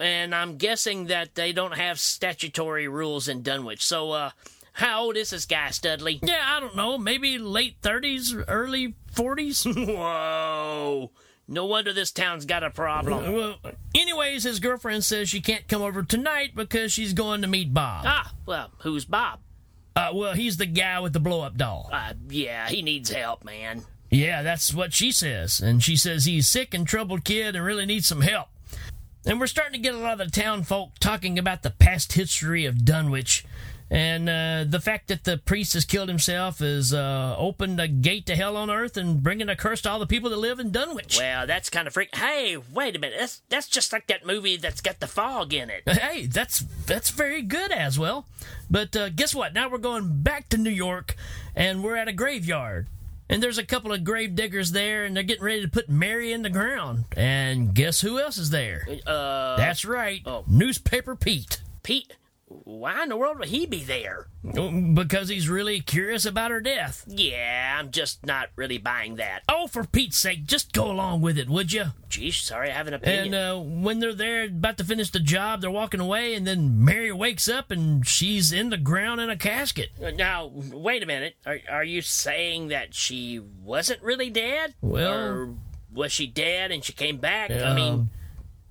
And 0.00 0.32
I'm 0.34 0.58
guessing 0.58 1.06
that 1.06 1.34
they 1.34 1.52
don't 1.52 1.76
have 1.76 1.98
statutory 1.98 2.86
rules 2.86 3.26
in 3.26 3.42
Dunwich. 3.42 3.84
So, 3.84 4.12
uh, 4.12 4.30
how 4.78 5.02
old 5.02 5.16
is 5.16 5.30
this 5.30 5.44
guy, 5.44 5.70
Studley? 5.70 6.20
yeah, 6.22 6.44
I 6.46 6.60
don't 6.60 6.76
know, 6.76 6.96
maybe 6.98 7.36
late 7.38 7.80
30s, 7.82 8.44
early 8.46 8.94
40s. 9.14 9.66
Whoa. 9.96 11.10
No 11.48 11.64
wonder 11.64 11.92
this 11.92 12.12
town's 12.12 12.44
got 12.44 12.62
a 12.62 12.70
problem. 12.70 13.32
well, 13.32 13.56
anyways, 13.94 14.44
his 14.44 14.60
girlfriend 14.60 15.02
says 15.02 15.28
she 15.28 15.40
can't 15.40 15.66
come 15.66 15.82
over 15.82 16.02
tonight 16.02 16.50
because 16.54 16.92
she's 16.92 17.12
going 17.12 17.42
to 17.42 17.48
meet 17.48 17.74
Bob. 17.74 18.04
Ah, 18.06 18.32
well, 18.46 18.70
who's 18.80 19.04
Bob? 19.04 19.40
Uh, 19.96 20.10
well, 20.14 20.34
he's 20.34 20.58
the 20.58 20.66
guy 20.66 21.00
with 21.00 21.12
the 21.12 21.20
blow 21.20 21.40
up 21.40 21.56
doll. 21.56 21.90
Uh, 21.92 22.12
yeah, 22.28 22.68
he 22.68 22.82
needs 22.82 23.10
help, 23.10 23.44
man. 23.44 23.82
Yeah, 24.10 24.42
that's 24.42 24.72
what 24.72 24.92
she 24.92 25.10
says. 25.10 25.58
And 25.60 25.82
she 25.82 25.96
says 25.96 26.24
he's 26.24 26.46
sick 26.48 26.72
and 26.72 26.86
troubled 26.86 27.24
kid 27.24 27.56
and 27.56 27.64
really 27.64 27.84
needs 27.86 28.06
some 28.06 28.20
help. 28.20 28.48
And 29.26 29.40
we're 29.40 29.46
starting 29.46 29.72
to 29.72 29.78
get 29.78 29.94
a 29.94 29.98
lot 29.98 30.20
of 30.20 30.30
the 30.30 30.40
town 30.40 30.62
folk 30.62 30.90
talking 31.00 31.38
about 31.38 31.62
the 31.62 31.70
past 31.70 32.12
history 32.12 32.64
of 32.64 32.84
Dunwich. 32.84 33.44
And 33.90 34.28
uh, 34.28 34.64
the 34.68 34.80
fact 34.80 35.08
that 35.08 35.24
the 35.24 35.38
priest 35.38 35.72
has 35.72 35.86
killed 35.86 36.08
himself 36.08 36.58
has 36.58 36.92
uh, 36.92 37.34
opened 37.38 37.80
a 37.80 37.88
gate 37.88 38.26
to 38.26 38.36
hell 38.36 38.56
on 38.56 38.70
earth 38.70 38.98
and 38.98 39.22
bringing 39.22 39.48
a 39.48 39.56
curse 39.56 39.80
to 39.82 39.90
all 39.90 39.98
the 39.98 40.06
people 40.06 40.28
that 40.28 40.36
live 40.36 40.60
in 40.60 40.70
Dunwich. 40.70 41.16
Well, 41.16 41.46
that's 41.46 41.70
kind 41.70 41.86
of 41.86 41.94
freak. 41.94 42.14
Hey, 42.14 42.56
wait 42.56 42.96
a 42.96 42.98
minute. 42.98 43.16
That's 43.18 43.40
that's 43.48 43.66
just 43.68 43.92
like 43.92 44.06
that 44.08 44.26
movie 44.26 44.58
that's 44.58 44.82
got 44.82 45.00
the 45.00 45.06
fog 45.06 45.54
in 45.54 45.70
it. 45.70 45.82
Hey, 45.98 46.26
that's 46.26 46.60
that's 46.86 47.10
very 47.10 47.42
good 47.42 47.72
as 47.72 47.98
well. 47.98 48.26
But 48.70 48.94
uh, 48.94 49.08
guess 49.08 49.34
what? 49.34 49.52
Now 49.52 49.68
we're 49.68 49.78
going 49.78 50.22
back 50.22 50.48
to 50.50 50.56
New 50.58 50.70
York, 50.70 51.16
and 51.56 51.82
we're 51.82 51.96
at 51.96 52.08
a 52.08 52.12
graveyard. 52.12 52.86
And 53.30 53.42
there's 53.42 53.58
a 53.58 53.64
couple 53.64 53.92
of 53.92 54.04
grave 54.04 54.34
diggers 54.34 54.72
there, 54.72 55.04
and 55.04 55.14
they're 55.14 55.22
getting 55.22 55.44
ready 55.44 55.60
to 55.62 55.68
put 55.68 55.88
Mary 55.88 56.32
in 56.32 56.42
the 56.42 56.50
ground. 56.50 57.04
And 57.14 57.74
guess 57.74 58.00
who 58.00 58.18
else 58.18 58.38
is 58.38 58.50
there? 58.50 58.86
Uh, 59.06 59.56
That's 59.56 59.84
right, 59.84 60.22
oh. 60.24 60.44
Newspaper 60.46 61.14
Pete. 61.14 61.60
Pete, 61.82 62.16
why 62.48 63.02
in 63.02 63.10
the 63.10 63.16
world 63.16 63.38
would 63.38 63.48
he 63.48 63.66
be 63.66 63.82
there? 63.84 64.28
Because 64.94 65.28
he's 65.28 65.48
really 65.48 65.80
curious 65.80 66.24
about 66.24 66.50
her 66.50 66.60
death. 66.60 67.04
Yeah, 67.06 67.76
I'm 67.78 67.90
just 67.90 68.24
not 68.24 68.48
really 68.56 68.78
buying 68.78 69.16
that. 69.16 69.42
Oh, 69.48 69.66
for 69.66 69.84
Pete's 69.84 70.16
sake, 70.16 70.44
just 70.46 70.72
go 70.72 70.90
along 70.90 71.20
with 71.20 71.36
it, 71.38 71.48
would 71.50 71.72
you? 71.72 71.86
Geez, 72.08 72.36
sorry, 72.36 72.70
I 72.70 72.74
have 72.74 72.86
an 72.86 72.94
opinion. 72.94 73.34
And 73.34 73.34
uh, 73.34 73.60
when 73.60 74.00
they're 74.00 74.14
there, 74.14 74.44
about 74.44 74.78
to 74.78 74.84
finish 74.84 75.10
the 75.10 75.20
job, 75.20 75.60
they're 75.60 75.70
walking 75.70 76.00
away, 76.00 76.34
and 76.34 76.46
then 76.46 76.82
Mary 76.84 77.12
wakes 77.12 77.48
up 77.48 77.70
and 77.70 78.06
she's 78.06 78.52
in 78.52 78.70
the 78.70 78.78
ground 78.78 79.20
in 79.20 79.28
a 79.28 79.36
casket. 79.36 79.90
Uh, 80.02 80.10
now, 80.10 80.50
wait 80.54 81.02
a 81.02 81.06
minute. 81.06 81.36
Are, 81.46 81.58
are 81.70 81.84
you 81.84 82.00
saying 82.02 82.68
that 82.68 82.94
she 82.94 83.40
wasn't 83.62 84.02
really 84.02 84.30
dead? 84.30 84.74
Well- 84.80 85.12
or 85.12 85.54
was 85.92 86.12
she 86.12 86.26
dead 86.26 86.70
and 86.70 86.84
she 86.84 86.92
came 86.92 87.16
back? 87.18 87.50
I 87.50 87.60
Um, 87.60 87.76
mean, 87.76 88.10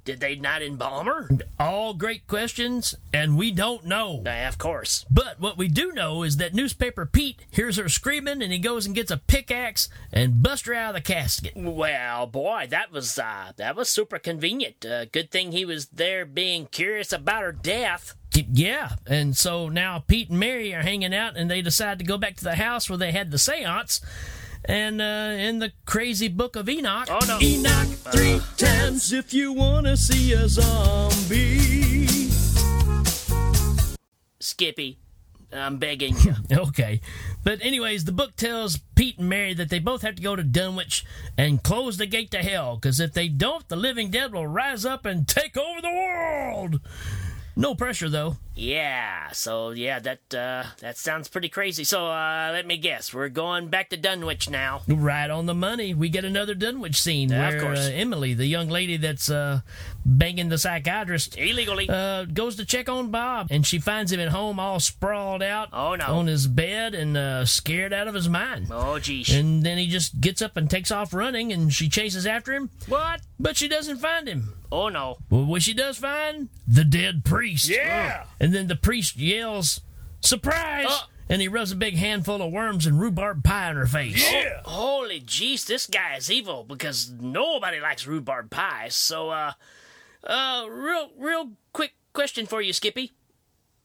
did 0.07 0.21
they 0.21 0.35
not 0.35 0.61
embalm 0.61 1.05
her? 1.07 1.29
All 1.59 1.93
great 1.93 2.27
questions, 2.27 2.95
and 3.13 3.37
we 3.37 3.51
don't 3.51 3.85
know. 3.85 4.23
Of 4.25 4.57
course. 4.57 5.05
But 5.11 5.37
what 5.37 5.57
we 5.57 5.67
do 5.67 5.91
know 5.91 6.23
is 6.23 6.37
that 6.37 6.53
Newspaper 6.53 7.05
Pete 7.05 7.41
hears 7.51 7.75
her 7.75 7.89
screaming, 7.89 8.41
and 8.41 8.53
he 8.53 8.57
goes 8.57 8.85
and 8.85 8.95
gets 8.95 9.11
a 9.11 9.17
pickaxe 9.17 9.89
and 10.13 10.41
busts 10.41 10.65
her 10.65 10.73
out 10.73 10.95
of 10.95 11.03
the 11.03 11.13
casket. 11.13 11.51
Well, 11.57 12.25
boy, 12.25 12.67
that 12.69 12.89
was 12.89 13.19
uh, 13.19 13.51
that 13.57 13.75
was 13.75 13.89
super 13.89 14.17
convenient. 14.17 14.85
Uh, 14.85 15.03
good 15.03 15.29
thing 15.29 15.51
he 15.51 15.65
was 15.65 15.87
there, 15.87 16.25
being 16.25 16.67
curious 16.67 17.11
about 17.11 17.41
her 17.41 17.51
death. 17.51 18.15
Yeah, 18.33 18.91
and 19.05 19.35
so 19.35 19.67
now 19.67 19.99
Pete 20.07 20.29
and 20.29 20.39
Mary 20.39 20.73
are 20.73 20.83
hanging 20.83 21.13
out, 21.13 21.35
and 21.35 21.51
they 21.51 21.61
decide 21.61 21.99
to 21.99 22.05
go 22.05 22.17
back 22.17 22.37
to 22.37 22.45
the 22.45 22.55
house 22.55 22.89
where 22.89 22.97
they 22.97 23.11
had 23.11 23.31
the 23.31 23.37
seance. 23.37 23.99
And 24.65 25.01
uh, 25.01 25.35
in 25.37 25.59
the 25.59 25.71
crazy 25.85 26.27
book 26.27 26.55
of 26.55 26.67
Enoch, 26.69 27.07
Oh, 27.09 27.19
no. 27.27 27.39
Enoch 27.41 27.87
three 28.11 28.41
times 28.57 29.13
if 29.13 29.33
you 29.33 29.53
want 29.53 29.85
to 29.87 29.95
see 29.97 30.33
a 30.33 30.47
zombie. 30.49 32.07
Skippy, 34.39 34.99
I'm 35.51 35.77
begging 35.77 36.15
you. 36.19 36.33
Okay. 36.57 37.01
But, 37.43 37.63
anyways, 37.63 38.05
the 38.05 38.11
book 38.11 38.35
tells 38.35 38.77
Pete 38.95 39.17
and 39.19 39.29
Mary 39.29 39.53
that 39.53 39.69
they 39.69 39.79
both 39.79 40.01
have 40.01 40.15
to 40.15 40.21
go 40.21 40.35
to 40.35 40.43
Dunwich 40.43 41.05
and 41.37 41.63
close 41.63 41.97
the 41.97 42.05
gate 42.05 42.31
to 42.31 42.39
hell, 42.39 42.75
because 42.75 42.99
if 42.99 43.13
they 43.13 43.27
don't, 43.29 43.67
the 43.69 43.75
living 43.75 44.09
dead 44.11 44.33
will 44.33 44.47
rise 44.47 44.85
up 44.85 45.05
and 45.05 45.27
take 45.27 45.55
over 45.57 45.81
the 45.81 45.89
world. 45.89 46.81
No 47.59 47.73
pressure, 47.73 48.07
though. 48.07 48.37
yeah. 48.55 49.31
So 49.31 49.71
yeah, 49.71 49.97
that 49.99 50.19
uh, 50.33 50.63
that 50.79 50.95
sounds 50.97 51.27
pretty 51.27 51.49
crazy. 51.49 51.83
So 51.83 52.05
uh, 52.07 52.51
let 52.53 52.65
me 52.67 52.77
guess. 52.77 53.13
We're 53.13 53.29
going 53.29 53.69
back 53.69 53.89
to 53.89 53.97
Dunwich 53.97 54.47
now. 54.49 54.81
Right 54.87 55.29
on 55.29 55.47
the 55.47 55.53
money. 55.55 55.93
We 55.95 56.09
get 56.09 56.23
another 56.23 56.53
Dunwich 56.53 57.01
scene 57.01 57.31
of 57.33 57.39
where 57.39 57.59
course. 57.59 57.87
Uh, 57.87 57.91
Emily, 57.93 58.33
the 58.35 58.45
young 58.45 58.69
lady 58.69 58.97
that's 58.97 59.29
uh, 59.31 59.61
banging 60.05 60.49
the 60.49 60.57
psychiatrist, 60.59 61.35
Illegally. 61.37 61.89
uh, 61.89 62.25
goes 62.25 62.55
to 62.57 62.65
check 62.65 62.89
on 62.89 63.09
Bob, 63.09 63.47
and 63.49 63.65
she 63.65 63.79
finds 63.79 64.11
him 64.11 64.19
at 64.19 64.29
home 64.29 64.59
all 64.59 64.79
sprawled 64.79 65.41
out 65.43 65.69
Oh, 65.73 65.95
no. 65.95 66.05
on 66.05 66.27
his 66.27 66.45
bed 66.47 66.93
and 66.93 67.17
uh, 67.17 67.43
scared 67.45 67.91
out 67.91 68.07
of 68.07 68.13
his 68.13 68.29
mind. 68.29 68.67
oh 68.71 68.99
geez. 68.99 69.29
And 69.33 69.63
then 69.63 69.77
he 69.79 69.87
just 69.87 70.21
gets 70.21 70.41
up 70.43 70.57
and 70.57 70.69
takes 70.69 70.91
off 70.91 71.11
running, 71.13 71.51
and 71.51 71.73
she 71.73 71.89
chases 71.89 72.25
after 72.27 72.53
him, 72.53 72.69
what? 72.87 73.21
but 73.39 73.57
she 73.57 73.67
doesn't 73.67 73.97
find 73.97 74.27
him. 74.27 74.53
Oh 74.71 74.89
no. 74.89 75.17
Well, 75.29 75.45
what 75.45 75.61
she 75.61 75.73
does 75.73 75.97
find? 75.97 76.49
The 76.67 76.83
dead 76.83 77.23
priest. 77.23 77.69
Yeah. 77.69 78.25
And 78.39 78.53
then 78.53 78.67
the 78.67 78.75
priest 78.75 79.15
yells, 79.17 79.81
Surprise! 80.21 80.85
Uh. 80.89 80.99
and 81.29 81.41
he 81.41 81.47
rubs 81.47 81.71
a 81.71 81.75
big 81.75 81.95
handful 81.95 82.41
of 82.41 82.51
worms 82.51 82.85
and 82.85 82.99
rhubarb 82.99 83.43
pie 83.43 83.69
in 83.69 83.75
her 83.77 83.85
face. 83.87 84.25
Oh, 84.65 84.69
Holy 84.69 85.21
jeez, 85.21 85.65
this 85.65 85.87
guy 85.87 86.15
is 86.15 86.31
evil 86.31 86.63
because 86.63 87.09
nobody 87.11 87.79
likes 87.79 88.05
rhubarb 88.07 88.49
pie. 88.49 88.87
So, 88.89 89.29
uh, 89.29 89.53
uh, 90.23 90.65
real, 90.69 91.11
real 91.17 91.51
quick 91.73 91.93
question 92.13 92.45
for 92.45 92.61
you, 92.61 92.73
Skippy. 92.73 93.13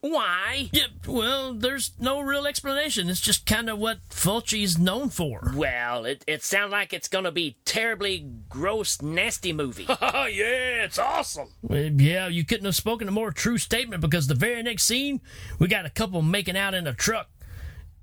Why? 0.02 0.68
Yeah, 0.72 0.86
well, 1.06 1.54
there's 1.54 1.92
no 2.00 2.20
real 2.20 2.44
explanation. 2.44 3.08
It's 3.08 3.20
just 3.20 3.46
kind 3.46 3.70
of 3.70 3.78
what 3.78 3.98
Fulci's 4.10 4.76
known 4.76 5.10
for. 5.10 5.52
Well, 5.54 6.04
it, 6.04 6.24
it 6.26 6.42
sounds 6.42 6.72
like 6.72 6.92
it's 6.92 7.06
gonna 7.06 7.30
be 7.30 7.56
terribly 7.64 8.28
gross, 8.48 9.00
nasty 9.00 9.52
movie. 9.52 9.86
Oh, 10.14 10.26
yeah, 10.26 10.84
it's 10.84 10.98
awesome. 10.98 11.48
Well, 11.62 11.84
yeah, 11.84 12.26
you 12.26 12.44
couldn't 12.44 12.64
have 12.66 12.74
spoken 12.74 13.06
a 13.06 13.12
more 13.12 13.30
true 13.30 13.56
statement 13.56 14.00
because 14.02 14.26
the 14.26 14.34
very 14.34 14.62
next 14.62 14.82
scene, 14.84 15.20
we 15.58 15.68
got 15.68 15.86
a 15.86 15.90
couple 15.90 16.20
making 16.20 16.56
out 16.56 16.74
in 16.74 16.86
a 16.86 16.92
truck. 16.92 17.30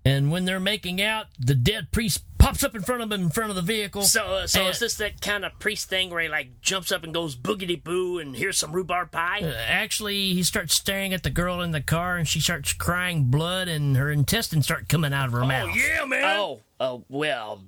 And 0.05 0.31
when 0.31 0.45
they're 0.45 0.59
making 0.61 1.01
out, 1.01 1.27
the 1.37 1.55
dead 1.55 1.91
priest 1.91 2.23
pops 2.49 2.63
up 2.63 2.73
in 2.75 2.81
front 2.81 3.03
of 3.03 3.09
them 3.09 3.21
in 3.21 3.29
front 3.29 3.51
of 3.51 3.55
the 3.55 3.61
vehicle. 3.61 4.01
So, 4.01 4.23
uh, 4.23 4.47
so 4.47 4.61
And- 4.61 4.69
is 4.69 4.79
this 4.79 4.95
that 4.95 5.21
kind 5.21 5.45
of 5.45 5.57
priest 5.59 5.87
thing 5.87 6.09
where 6.09 6.21
he 6.21 6.27
like 6.29 6.61
jumps 6.61 6.91
up 6.91 7.03
and 7.03 7.13
goes 7.13 7.35
boogity 7.35 7.81
boo 7.81 8.17
and 8.17 8.35
here's 8.35 8.57
some 8.57 8.71
rhubarb 8.71 9.11
pie? 9.11 9.41
Uh, 9.43 9.53
actually, 9.67 10.33
he 10.33 10.41
starts 10.41 10.73
staring 10.75 11.13
at 11.13 11.21
the 11.21 11.29
girl 11.29 11.61
in 11.61 11.71
the 11.71 11.81
car, 11.81 12.17
and 12.17 12.27
she 12.27 12.39
starts 12.39 12.73
crying 12.73 13.25
blood, 13.25 13.67
and 13.67 13.95
her 13.97 14.11
intestines 14.11 14.65
start 14.65 14.89
coming 14.89 15.13
out 15.13 15.27
of 15.27 15.33
her 15.33 15.45
mouth. 15.45 15.69
Oh 15.71 15.75
yeah, 15.77 16.05
man. 16.05 16.23
Oh, 16.37 16.61
oh 16.79 17.03
well. 17.07 17.63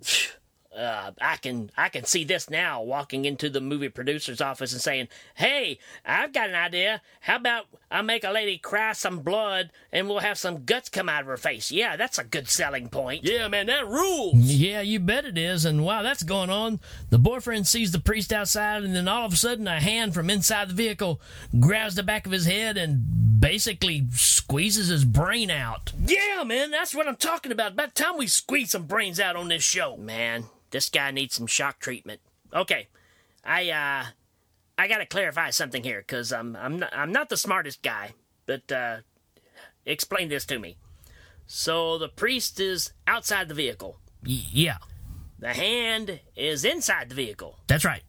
Uh, 0.76 1.12
I 1.20 1.36
can 1.36 1.70
I 1.76 1.90
can 1.90 2.06
see 2.06 2.24
this 2.24 2.50
now. 2.50 2.82
Walking 2.82 3.26
into 3.26 3.50
the 3.50 3.60
movie 3.60 3.90
producer's 3.90 4.40
office 4.40 4.72
and 4.72 4.82
saying, 4.82 5.10
"Hey, 5.36 5.80
I've 6.06 6.32
got 6.32 6.48
an 6.48 6.56
idea. 6.56 7.02
How 7.20 7.36
about 7.36 7.66
I 7.90 8.02
make 8.02 8.24
a 8.24 8.32
lady 8.32 8.58
cry 8.58 8.94
some 8.94 9.20
blood 9.20 9.72
and 9.92 10.08
we'll 10.08 10.20
have 10.20 10.38
some 10.38 10.64
guts 10.64 10.88
come 10.88 11.10
out 11.10 11.22
of 11.22 11.28
her 11.28 11.36
face? 11.36 11.72
Yeah, 11.72 11.98
that's 11.98 12.18
a 12.18 12.24
good 12.24 12.48
selling 12.48 12.88
point." 12.88 13.26
Yeah, 13.26 13.50
man, 13.50 13.66
that 13.66 13.86
rules. 13.86 14.36
Yeah, 14.36 14.80
you 14.80 15.02
bet 15.02 15.26
it 15.26 15.38
is. 15.38 15.66
And 15.66 15.84
while 15.84 16.04
that's 16.04 16.24
going 16.24 16.50
on, 16.50 16.80
the 17.10 17.20
boyfriend 17.20 17.68
sees 17.68 17.92
the 17.92 18.00
priest 18.00 18.32
outside, 18.32 18.84
and 18.84 18.96
then 18.96 19.10
all 19.10 19.26
of 19.26 19.34
a 19.34 19.38
sudden, 19.38 19.68
a 19.68 19.82
hand 19.82 20.14
from 20.14 20.30
inside 20.30 20.70
the 20.70 20.74
vehicle 20.74 21.20
grabs 21.60 21.96
the 21.96 22.04
back 22.04 22.26
of 22.26 22.32
his 22.32 22.46
head 22.46 22.78
and 22.78 23.42
basically 23.42 24.08
squeezes 24.12 24.88
his 24.88 25.04
brain 25.04 25.50
out. 25.50 25.92
Yeah, 26.06 26.46
man, 26.46 26.72
that's 26.72 26.96
what 26.96 27.10
I'm 27.10 27.18
talking 27.18 27.52
about. 27.52 27.74
About 27.74 27.94
time 27.94 28.18
we 28.18 28.28
squeeze 28.28 28.72
some 28.72 28.84
brains 28.84 29.20
out 29.20 29.36
on 29.36 29.50
this 29.50 29.64
show, 29.64 29.98
man. 29.98 30.46
This 30.72 30.90
guy 30.90 31.12
needs 31.12 31.36
some 31.36 31.48
shock 31.48 31.80
treatment. 31.80 32.22
Okay, 32.54 32.88
I 33.46 33.70
uh, 33.70 34.06
I 34.78 34.88
gotta 34.88 35.06
clarify 35.06 35.50
something 35.52 35.84
here, 35.84 36.02
cause 36.08 36.32
I'm 36.34 36.56
I'm 36.56 36.80
not, 36.80 36.90
I'm 36.96 37.12
not 37.12 37.30
the 37.30 37.38
smartest 37.38 37.82
guy, 37.82 38.12
but 38.46 38.72
uh, 38.72 38.98
explain 39.86 40.30
this 40.30 40.46
to 40.48 40.60
me. 40.60 40.78
So 41.46 41.98
the 41.98 42.10
priest 42.10 42.60
is 42.60 42.94
outside 43.08 43.48
the 43.50 43.54
vehicle. 43.54 43.98
Yeah, 44.24 44.78
The 45.40 45.54
hand 45.54 46.20
is 46.36 46.64
inside 46.64 47.10
the 47.10 47.16
vehicle. 47.16 47.58
that's 47.68 47.86
right. 47.86 48.04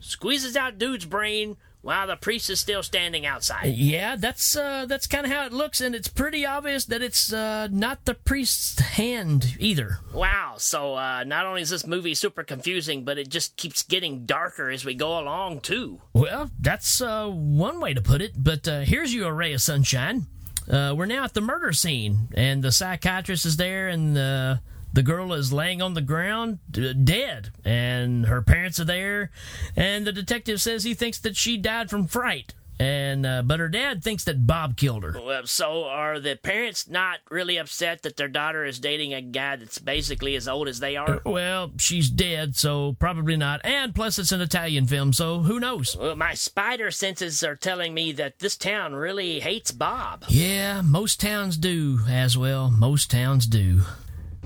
Squeezes 0.00 0.56
out 0.56 0.78
dude's 0.78 1.04
brain 1.04 1.56
while 1.82 2.06
the 2.06 2.16
priest 2.16 2.50
is 2.50 2.60
still 2.60 2.82
standing 2.82 3.24
outside. 3.24 3.74
Yeah, 3.74 4.16
that's 4.16 4.56
uh, 4.56 4.86
that's 4.86 5.06
kind 5.06 5.24
of 5.24 5.32
how 5.32 5.46
it 5.46 5.52
looks, 5.52 5.80
and 5.80 5.94
it's 5.94 6.08
pretty 6.08 6.44
obvious 6.44 6.84
that 6.86 7.02
it's 7.02 7.32
uh, 7.32 7.68
not 7.70 8.04
the 8.04 8.14
priest's 8.14 8.80
hand 8.80 9.56
either. 9.58 9.98
Wow. 10.12 10.54
So 10.58 10.94
uh, 10.94 11.24
not 11.24 11.46
only 11.46 11.62
is 11.62 11.70
this 11.70 11.86
movie 11.86 12.14
super 12.14 12.42
confusing, 12.42 13.04
but 13.04 13.18
it 13.18 13.28
just 13.28 13.56
keeps 13.56 13.82
getting 13.82 14.26
darker 14.26 14.70
as 14.70 14.84
we 14.84 14.94
go 14.94 15.18
along 15.18 15.60
too. 15.60 16.00
Well, 16.12 16.50
that's 16.58 17.00
uh, 17.00 17.28
one 17.28 17.80
way 17.80 17.94
to 17.94 18.00
put 18.02 18.22
it, 18.22 18.32
but 18.36 18.66
uh, 18.66 18.80
here's 18.80 19.14
you 19.14 19.26
a 19.26 19.32
ray 19.32 19.52
of 19.52 19.62
sunshine. 19.62 20.26
Uh, 20.68 20.94
we're 20.96 21.06
now 21.06 21.24
at 21.24 21.32
the 21.32 21.40
murder 21.40 21.72
scene, 21.72 22.28
and 22.34 22.62
the 22.62 22.72
psychiatrist 22.72 23.46
is 23.46 23.56
there, 23.56 23.88
and 23.88 24.14
the 24.14 24.60
the 24.92 25.02
girl 25.02 25.32
is 25.32 25.52
laying 25.52 25.82
on 25.82 25.94
the 25.94 26.00
ground, 26.00 26.58
dead, 26.70 27.50
and 27.64 28.26
her 28.26 28.42
parents 28.42 28.80
are 28.80 28.84
there, 28.84 29.30
and 29.76 30.06
the 30.06 30.12
detective 30.12 30.60
says 30.60 30.84
he 30.84 30.94
thinks 30.94 31.18
that 31.20 31.36
she 31.36 31.56
died 31.56 31.90
from 31.90 32.06
fright, 32.06 32.54
and 32.80 33.26
uh, 33.26 33.42
but 33.42 33.60
her 33.60 33.68
dad 33.68 34.02
thinks 34.02 34.24
that 34.24 34.46
Bob 34.46 34.76
killed 34.76 35.02
her. 35.02 35.20
Well, 35.20 35.46
so 35.46 35.84
are 35.84 36.20
the 36.20 36.36
parents 36.36 36.88
not 36.88 37.18
really 37.30 37.56
upset 37.56 38.02
that 38.02 38.16
their 38.16 38.28
daughter 38.28 38.64
is 38.64 38.78
dating 38.78 39.12
a 39.14 39.20
guy 39.20 39.56
that's 39.56 39.78
basically 39.78 40.36
as 40.36 40.46
old 40.46 40.68
as 40.68 40.78
they 40.80 40.96
are? 40.96 41.20
Well, 41.26 41.72
she's 41.78 42.08
dead, 42.08 42.56
so 42.56 42.96
probably 42.98 43.36
not. 43.36 43.60
And 43.64 43.94
plus, 43.94 44.18
it's 44.18 44.32
an 44.32 44.40
Italian 44.40 44.86
film, 44.86 45.12
so 45.12 45.40
who 45.40 45.58
knows? 45.60 45.96
Well, 45.96 46.16
my 46.16 46.34
spider 46.34 46.90
senses 46.90 47.42
are 47.42 47.56
telling 47.56 47.94
me 47.94 48.12
that 48.12 48.38
this 48.38 48.56
town 48.56 48.94
really 48.94 49.40
hates 49.40 49.72
Bob. 49.72 50.24
Yeah, 50.28 50.80
most 50.82 51.20
towns 51.20 51.56
do 51.56 52.00
as 52.08 52.38
well. 52.38 52.70
Most 52.70 53.10
towns 53.10 53.46
do. 53.46 53.82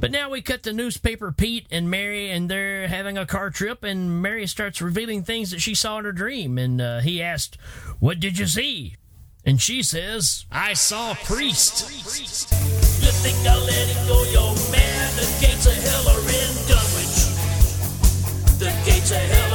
But 0.03 0.11
now 0.11 0.31
we 0.31 0.43
cut 0.43 0.65
to 0.65 0.73
newspaper 0.73 1.31
Pete 1.31 1.69
and 1.71 1.89
Mary, 1.89 2.29
and 2.29 2.51
they're 2.51 2.89
having 2.89 3.17
a 3.17 3.25
car 3.25 3.51
trip, 3.51 3.85
and 3.85 4.21
Mary 4.21 4.49
starts 4.49 4.83
revealing 4.83 5.23
things 5.23 5.53
that 5.53 5.61
she 5.61 5.77
saw 5.77 6.01
in 6.01 6.05
her 6.05 6.11
dream. 6.11 6.59
And 6.59 6.81
uh, 6.81 6.99
he 7.03 7.23
asked, 7.23 7.57
What 8.01 8.19
did 8.19 8.37
you 8.37 8.49
see? 8.49 8.97
And 9.47 9.63
she 9.63 9.81
says, 9.81 10.45
I 10.51 10.73
saw 10.73 11.13
a 11.13 11.15
priest. 11.15 11.89
You 11.93 13.13
think 13.23 13.47
I'll 13.47 13.61
let 13.61 13.91
it 13.91 14.09
go, 14.09 14.25
yo 14.33 14.49
man? 14.73 15.15
The 15.15 15.39
gates 15.41 15.67
of 15.67 15.75
hell 15.75 16.09
are 16.09 16.19
in 16.19 16.51
Dunwich. 16.67 17.23
The 18.59 18.75
gates 18.85 19.13
of 19.13 19.19
hell 19.19 19.52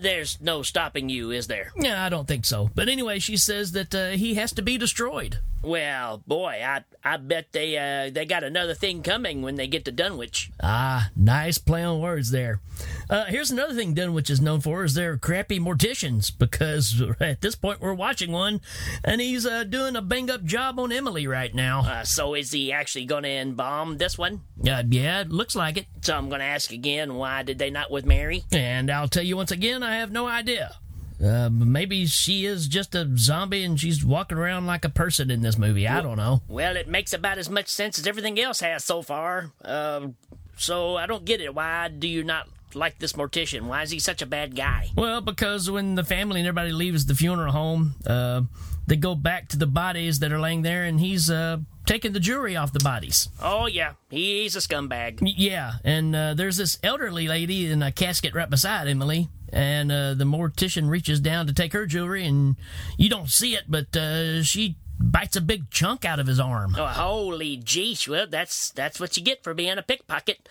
There's 0.00 0.40
no 0.40 0.62
stopping 0.62 1.08
you, 1.08 1.30
is 1.30 1.46
there? 1.46 1.72
Yeah, 1.76 2.04
I 2.04 2.08
don't 2.08 2.26
think 2.26 2.44
so. 2.44 2.70
But 2.74 2.88
anyway, 2.88 3.18
she 3.18 3.36
says 3.36 3.72
that 3.72 3.94
uh, 3.94 4.10
he 4.10 4.34
has 4.34 4.52
to 4.52 4.62
be 4.62 4.78
destroyed. 4.78 5.38
Well, 5.62 6.22
boy, 6.26 6.62
I 6.64 6.84
I 7.02 7.16
bet 7.16 7.52
they 7.52 7.78
uh, 7.78 8.10
they 8.10 8.26
got 8.26 8.44
another 8.44 8.74
thing 8.74 9.02
coming 9.02 9.40
when 9.42 9.54
they 9.54 9.66
get 9.66 9.84
to 9.86 9.92
Dunwich. 9.92 10.50
Ah, 10.62 11.10
nice 11.16 11.56
play 11.56 11.82
on 11.82 12.00
words 12.00 12.30
there. 12.30 12.60
Uh, 13.08 13.24
here's 13.24 13.50
another 13.50 13.74
thing 13.74 13.94
Dunwich 13.94 14.30
is 14.30 14.40
known 14.40 14.60
for 14.60 14.84
is 14.84 14.94
their 14.94 15.16
crappy 15.16 15.58
morticians 15.58 16.30
because 16.36 17.02
at 17.20 17.40
this 17.40 17.54
point 17.54 17.80
we're 17.80 17.94
watching 17.94 18.32
one 18.32 18.60
and 19.02 19.20
he's 19.20 19.46
uh, 19.46 19.64
doing 19.64 19.96
a 19.96 20.02
bang 20.02 20.30
up 20.30 20.44
job 20.44 20.78
on 20.78 20.92
Emily 20.92 21.26
right 21.26 21.54
now. 21.54 21.80
Uh, 21.80 22.04
so 22.04 22.34
is 22.34 22.52
he 22.52 22.72
actually 22.72 23.06
going 23.06 23.22
to 23.22 23.30
embalm 23.30 23.98
this 23.98 24.18
one? 24.18 24.42
Uh, 24.66 24.82
yeah, 24.88 25.22
it 25.22 25.30
looks 25.30 25.56
like 25.56 25.78
it. 25.78 25.86
So 26.02 26.16
I'm 26.16 26.28
going 26.28 26.40
to 26.40 26.46
ask 26.46 26.70
again, 26.70 27.14
why 27.14 27.42
did 27.42 27.58
they 27.58 27.70
not 27.70 27.90
with 27.90 28.04
Mary? 28.04 28.44
And 28.52 28.90
I'll 28.90 29.08
tell 29.08 29.22
you 29.22 29.36
once 29.36 29.50
again, 29.50 29.82
I 29.82 29.96
have 29.96 30.12
no 30.12 30.26
idea. 30.26 30.76
Uh, 31.22 31.50
maybe 31.50 32.06
she 32.06 32.46
is 32.46 32.66
just 32.66 32.94
a 32.94 33.08
zombie 33.16 33.62
and 33.62 33.78
she's 33.78 34.04
walking 34.04 34.38
around 34.38 34.66
like 34.66 34.84
a 34.84 34.88
person 34.88 35.30
in 35.30 35.42
this 35.42 35.58
movie. 35.58 35.86
I 35.86 36.00
don't 36.00 36.16
know. 36.16 36.40
Well, 36.48 36.76
it 36.76 36.88
makes 36.88 37.12
about 37.12 37.38
as 37.38 37.50
much 37.50 37.68
sense 37.68 37.98
as 37.98 38.06
everything 38.06 38.40
else 38.40 38.60
has 38.60 38.84
so 38.84 39.02
far. 39.02 39.50
Uh, 39.64 40.08
so 40.56 40.96
I 40.96 41.06
don't 41.06 41.24
get 41.24 41.40
it. 41.40 41.54
Why 41.54 41.88
do 41.88 42.08
you 42.08 42.24
not 42.24 42.48
like 42.74 42.98
this 42.98 43.12
mortician? 43.14 43.62
Why 43.62 43.82
is 43.82 43.90
he 43.90 43.98
such 43.98 44.22
a 44.22 44.26
bad 44.26 44.56
guy? 44.56 44.90
Well, 44.96 45.20
because 45.20 45.70
when 45.70 45.94
the 45.94 46.04
family 46.04 46.40
and 46.40 46.48
everybody 46.48 46.72
leaves 46.72 47.06
the 47.06 47.14
funeral 47.14 47.52
home, 47.52 47.94
uh, 48.06 48.42
they 48.90 48.96
go 48.96 49.14
back 49.14 49.46
to 49.46 49.56
the 49.56 49.68
bodies 49.68 50.18
that 50.18 50.32
are 50.32 50.40
laying 50.40 50.62
there, 50.62 50.82
and 50.82 50.98
he's 50.98 51.30
uh, 51.30 51.58
taking 51.86 52.12
the 52.12 52.18
jewelry 52.18 52.56
off 52.56 52.72
the 52.72 52.80
bodies. 52.80 53.28
Oh 53.40 53.66
yeah, 53.66 53.92
he's 54.10 54.56
a 54.56 54.58
scumbag. 54.58 55.20
Yeah, 55.22 55.74
and 55.84 56.14
uh, 56.14 56.34
there's 56.34 56.56
this 56.56 56.76
elderly 56.82 57.28
lady 57.28 57.70
in 57.70 57.84
a 57.84 57.92
casket 57.92 58.34
right 58.34 58.50
beside 58.50 58.88
Emily, 58.88 59.28
and 59.52 59.92
uh, 59.92 60.14
the 60.14 60.24
mortician 60.24 60.90
reaches 60.90 61.20
down 61.20 61.46
to 61.46 61.54
take 61.54 61.72
her 61.72 61.86
jewelry, 61.86 62.26
and 62.26 62.56
you 62.98 63.08
don't 63.08 63.30
see 63.30 63.54
it, 63.54 63.62
but 63.68 63.96
uh, 63.96 64.42
she 64.42 64.76
bites 64.98 65.36
a 65.36 65.40
big 65.40 65.70
chunk 65.70 66.04
out 66.04 66.18
of 66.18 66.26
his 66.26 66.40
arm. 66.40 66.74
Oh, 66.76 66.86
holy 66.86 67.58
jeez! 67.58 68.08
Well, 68.08 68.26
that's 68.26 68.70
that's 68.72 68.98
what 68.98 69.16
you 69.16 69.22
get 69.22 69.44
for 69.44 69.54
being 69.54 69.78
a 69.78 69.82
pickpocket. 69.82 70.48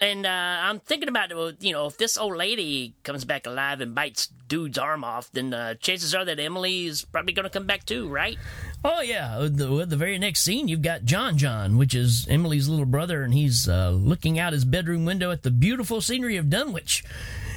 And 0.00 0.26
uh, 0.26 0.28
I'm 0.28 0.80
thinking 0.80 1.08
about 1.08 1.34
well, 1.34 1.52
you 1.60 1.72
know 1.72 1.86
if 1.86 1.96
this 1.96 2.18
old 2.18 2.36
lady 2.36 2.94
comes 3.04 3.24
back 3.24 3.46
alive 3.46 3.80
and 3.80 3.94
bites 3.94 4.28
dude's 4.48 4.76
arm 4.78 5.04
off, 5.04 5.30
then 5.32 5.54
uh, 5.54 5.74
chances 5.74 6.14
are 6.14 6.24
that 6.24 6.38
Emily 6.38 6.86
is 6.86 7.04
probably 7.04 7.32
going 7.32 7.44
to 7.44 7.50
come 7.50 7.66
back 7.66 7.84
too, 7.86 8.08
right? 8.08 8.36
Oh 8.84 9.00
yeah, 9.00 9.38
the, 9.50 9.86
the 9.86 9.96
very 9.96 10.18
next 10.18 10.40
scene 10.42 10.68
you've 10.68 10.82
got 10.82 11.04
John 11.04 11.38
John, 11.38 11.78
which 11.78 11.94
is 11.94 12.26
Emily's 12.28 12.68
little 12.68 12.86
brother, 12.86 13.22
and 13.22 13.32
he's 13.32 13.68
uh, 13.68 13.90
looking 13.90 14.38
out 14.38 14.52
his 14.52 14.64
bedroom 14.64 15.04
window 15.04 15.30
at 15.30 15.42
the 15.42 15.50
beautiful 15.50 16.00
scenery 16.00 16.36
of 16.36 16.50
Dunwich, 16.50 17.04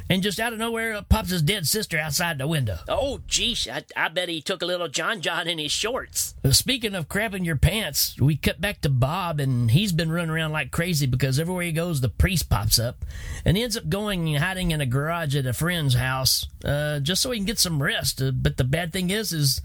and 0.10 0.24
just 0.24 0.40
out 0.40 0.54
of 0.54 0.60
nowhere 0.60 0.94
up 0.96 1.10
pops 1.10 1.30
his 1.30 1.42
dead 1.42 1.66
sister 1.66 1.98
outside 1.98 2.38
the 2.38 2.48
window. 2.48 2.78
Oh, 2.88 3.22
geez, 3.28 3.68
I, 3.72 3.84
I 3.96 4.10
bet 4.10 4.30
he 4.30 4.42
took 4.42 4.62
a 4.62 4.66
little 4.66 4.88
John 4.88 5.22
John 5.22 5.48
in 5.48 5.58
his 5.58 5.72
shorts. 5.72 6.36
Uh, 6.44 6.52
Speaking 6.52 6.96
of 6.96 7.08
crapping 7.10 7.46
your 7.46 7.56
pants, 7.56 8.20
we 8.20 8.36
cut 8.36 8.60
back 8.62 8.82
to 8.82 8.90
Bob, 8.90 9.40
and 9.40 9.72
he's 9.72 9.92
been 9.92 10.12
running 10.12 10.30
around 10.30 10.52
like 10.52 10.72
crazy 10.72 11.06
because 11.06 11.40
everywhere 11.40 11.64
he 11.64 11.72
goes, 11.72 12.02
the 12.02 12.10
priest 12.10 12.50
pops 12.50 12.80
up, 12.80 13.04
and 13.46 13.58
he 13.58 13.64
ends 13.64 13.78
up 13.78 13.90
going 13.90 14.28
and 14.36 14.44
hiding 14.44 14.72
in 14.72 14.82
a 14.82 14.86
garage 14.86 15.36
at 15.36 15.46
a 15.46 15.54
friend's 15.54 15.96
house, 15.96 16.48
uh, 16.66 17.00
just 17.00 17.22
so 17.22 17.32
he 17.32 17.40
can 17.40 17.46
get 17.46 17.60
some 17.60 17.82
rest. 17.82 18.22
Uh, 18.22 18.32
but 18.32 18.58
the 18.58 18.64
bad 18.64 18.92
thing 18.94 19.10
is, 19.10 19.32
is 19.32 19.62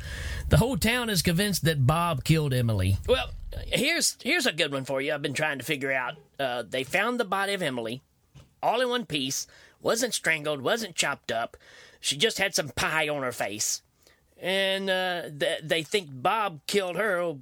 the 0.48 0.59
whole 0.59 0.76
town 0.76 1.11
is 1.11 1.22
convinced 1.22 1.64
that 1.64 1.87
Bob 1.87 2.24
killed 2.24 2.52
Emily. 2.55 2.98
Well, 3.09 3.31
here's 3.66 4.16
here's 4.22 4.46
a 4.46 4.52
good 4.52 4.72
one 4.72 4.85
for 4.85 5.00
you. 5.00 5.12
I've 5.12 5.22
been 5.22 5.35
trying 5.35 5.59
to 5.59 5.64
figure 5.64 5.92
out. 5.92 6.14
Uh, 6.38 6.62
they 6.68 6.85
found 6.85 7.20
the 7.20 7.24
body 7.24 7.55
of 7.55 7.62
Emily, 7.62 8.02
all 8.62 8.81
in 8.81 8.88
one 8.88 9.07
piece. 9.07 9.46
Wasn't 9.83 10.14
strangled, 10.14 10.62
wasn't 10.62 10.95
chopped 10.95 11.31
up. 11.31 11.57
She 12.01 12.16
just 12.16 12.38
had 12.38 12.55
some 12.55 12.68
pie 12.71 13.09
on 13.09 13.23
her 13.23 13.33
face. 13.33 13.83
And 14.40 14.90
uh, 14.90 15.23
th- 15.38 15.61
they 15.62 15.85
think 15.85 16.09
Bob 16.11 16.61
killed 16.66 16.97
her. 16.97 17.35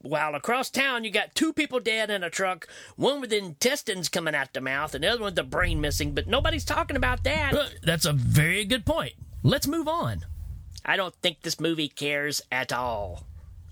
While 0.00 0.34
across 0.34 0.70
town, 0.70 1.04
you 1.04 1.10
got 1.10 1.34
two 1.34 1.52
people 1.52 1.78
dead 1.78 2.08
in 2.10 2.22
a 2.24 2.30
truck, 2.30 2.66
one 2.96 3.20
with 3.20 3.34
intestines 3.34 4.08
coming 4.08 4.34
out 4.34 4.54
the 4.54 4.62
mouth, 4.62 4.94
and 4.94 5.04
the 5.04 5.08
other 5.08 5.20
one 5.20 5.26
with 5.26 5.34
the 5.34 5.42
brain 5.42 5.78
missing. 5.80 6.14
But 6.14 6.26
nobody's 6.26 6.64
talking 6.64 6.96
about 6.96 7.24
that. 7.24 7.52
Uh, 7.52 7.66
That's 7.82 8.06
a 8.06 8.14
very 8.14 8.64
good 8.64 8.86
point. 8.86 9.12
Let's 9.42 9.66
move 9.66 9.88
on. 9.88 10.24
I 10.86 10.96
don't 10.96 11.14
think 11.16 11.42
this 11.42 11.60
movie 11.60 11.88
cares 11.88 12.40
at 12.50 12.72
all. 12.72 13.24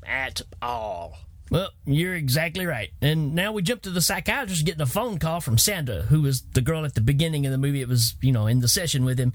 At 0.04 0.42
all. 0.60 1.16
Well, 1.50 1.70
you're 1.84 2.14
exactly 2.14 2.66
right. 2.66 2.90
And 3.00 3.34
now 3.34 3.52
we 3.52 3.62
jump 3.62 3.82
to 3.82 3.90
the 3.90 4.00
psychiatrist 4.00 4.64
getting 4.64 4.80
a 4.80 4.86
phone 4.86 5.18
call 5.18 5.40
from 5.40 5.58
Sandra, 5.58 6.02
who 6.02 6.22
was 6.22 6.42
the 6.42 6.60
girl 6.60 6.84
at 6.84 6.94
the 6.94 7.00
beginning 7.00 7.46
of 7.46 7.52
the 7.52 7.58
movie. 7.58 7.80
It 7.80 7.88
was, 7.88 8.16
you 8.20 8.32
know, 8.32 8.46
in 8.48 8.60
the 8.60 8.68
session 8.68 9.04
with 9.04 9.18
him. 9.18 9.32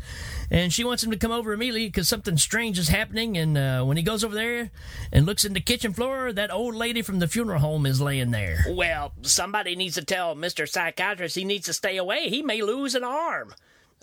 And 0.49 0.73
she 0.73 0.83
wants 0.83 1.03
him 1.03 1.11
to 1.11 1.17
come 1.17 1.31
over 1.31 1.53
immediately 1.53 1.87
because 1.87 2.09
something 2.09 2.37
strange 2.37 2.77
is 2.77 2.89
happening. 2.89 3.37
And 3.37 3.57
uh, 3.57 3.83
when 3.83 3.95
he 3.95 4.03
goes 4.03 4.23
over 4.23 4.35
there 4.35 4.71
and 5.11 5.25
looks 5.25 5.45
in 5.45 5.53
the 5.53 5.61
kitchen 5.61 5.93
floor, 5.93 6.33
that 6.33 6.51
old 6.51 6.75
lady 6.75 7.01
from 7.01 7.19
the 7.19 7.27
funeral 7.27 7.59
home 7.59 7.85
is 7.85 8.01
laying 8.01 8.31
there. 8.31 8.65
Well, 8.69 9.13
somebody 9.21 9.75
needs 9.75 9.95
to 9.95 10.03
tell 10.03 10.35
Mr. 10.35 10.67
Psychiatrist 10.67 11.35
he 11.35 11.45
needs 11.45 11.65
to 11.67 11.73
stay 11.73 11.95
away. 11.95 12.27
He 12.27 12.41
may 12.41 12.61
lose 12.61 12.93
an 12.93 13.05
arm. 13.05 13.53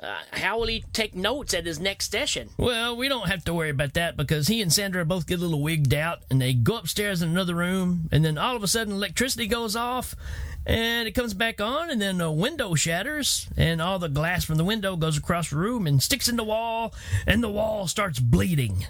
Uh, 0.01 0.17
how 0.31 0.59
will 0.59 0.69
he 0.69 0.85
take 0.93 1.15
notes 1.15 1.53
at 1.55 1.67
his 1.67 1.81
next 1.81 2.13
session? 2.13 2.51
Well, 2.57 2.97
we 2.97 3.09
don't 3.09 3.29
have 3.29 3.45
to 3.45 3.55
worry 3.55 3.71
about 3.71 3.95
that 3.95 4.17
because 4.17 4.47
he 4.47 4.63
and 4.63 4.73
Sandra 4.73 5.05
both 5.05 5.27
get 5.27 5.41
a 5.41 5.43
little 5.43 5.61
wigged 5.61 5.93
out 5.93 6.21
and 6.31 6.41
they 6.41 6.55
go 6.55 6.77
upstairs 6.77 7.21
in 7.21 7.31
another 7.31 7.57
room 7.57 8.09
and 8.13 8.25
then 8.25 8.39
all 8.39 8.55
of 8.55 8.63
a 8.63 8.69
sudden 8.69 8.93
electricity 8.95 9.49
goes 9.49 9.75
off 9.75 10.15
and 10.65 11.09
it 11.09 11.13
comes 11.13 11.35
back 11.35 11.61
on 11.61 11.91
and 11.91 12.01
then 12.01 12.21
a 12.21 12.31
window 12.31 12.77
shatters 12.77 13.49
and 13.57 13.83
all 13.83 13.99
the 13.99 14.09
glass 14.09 14.45
from 14.45 14.57
the 14.57 14.65
window 14.65 14.95
goes 14.95 15.19
across 15.19 15.51
the 15.51 15.57
room 15.57 15.87
and 15.87 16.01
sticks 16.01 16.29
in 16.29 16.37
the 16.37 16.45
wall 16.45 16.95
and 17.27 17.43
the 17.43 17.49
wall 17.49 17.89
starts 17.89 18.21
bleeding. 18.21 18.87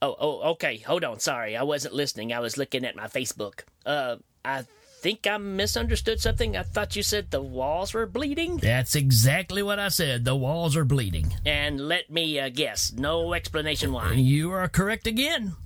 Oh, 0.00 0.14
oh, 0.20 0.40
okay. 0.52 0.76
Hold 0.78 1.02
on. 1.02 1.18
Sorry, 1.18 1.56
I 1.56 1.62
wasn't 1.62 1.94
listening. 1.94 2.32
I 2.32 2.40
was 2.40 2.58
looking 2.58 2.84
at 2.84 2.94
my 2.94 3.06
Facebook. 3.06 3.60
Uh, 3.86 4.16
I 4.44 4.64
think 5.04 5.26
I 5.26 5.36
misunderstood 5.36 6.18
something. 6.18 6.56
I 6.56 6.62
thought 6.62 6.96
you 6.96 7.02
said 7.02 7.30
the 7.30 7.42
walls 7.42 7.92
were 7.92 8.06
bleeding. 8.06 8.56
That's 8.56 8.94
exactly 8.94 9.62
what 9.62 9.78
I 9.78 9.88
said. 9.88 10.24
The 10.24 10.34
walls 10.34 10.78
are 10.78 10.86
bleeding. 10.86 11.34
And 11.44 11.78
let 11.78 12.08
me 12.08 12.40
uh, 12.40 12.48
guess. 12.48 12.90
No 12.90 13.34
explanation 13.34 13.92
why. 13.92 14.14
You 14.14 14.50
are 14.52 14.66
correct 14.66 15.06
again. 15.06 15.56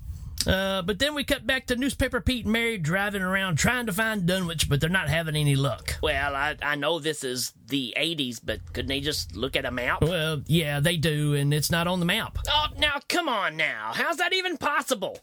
Uh, 0.45 0.83
but 0.83 0.99
then 0.99 1.15
we 1.15 1.23
cut 1.23 1.47
back 1.47 1.67
to 1.67 1.77
newspaper 1.77 2.21
Pete 2.21 2.47
and 2.47 2.53
Mary 2.53 2.79
driving 2.79 3.23
around 3.23 3.59
trying 3.59 3.87
to 3.87 3.93
find 3.93 4.27
Dunwich, 4.27 4.69
but 4.69 4.81
they're 4.81 4.91
not 4.91 5.09
having 5.09 5.37
any 5.37 5.55
luck. 5.55 5.99
Well, 6.03 6.35
I, 6.35 6.57
I 6.61 6.75
know 6.75 6.99
this 6.99 7.23
is 7.23 7.53
the 7.69 7.95
80s, 7.97 8.41
but 8.45 8.59
couldn't 8.73 8.89
they 8.89 8.99
just 9.01 9.37
look 9.37 9.55
at 9.55 9.65
a 9.65 9.71
map? 9.71 10.03
Well, 10.03 10.43
yeah, 10.49 10.81
they 10.81 10.97
do, 10.97 11.35
and 11.35 11.55
it's 11.55 11.71
not 11.71 11.87
on 11.87 12.01
the 12.01 12.07
map. 12.07 12.39
Oh, 12.51 12.67
now 12.77 12.99
come 13.09 13.29
on 13.29 13.57
now. 13.57 13.93
How's 13.95 14.17
that 14.17 14.33
even 14.33 14.57
possible? 14.57 15.21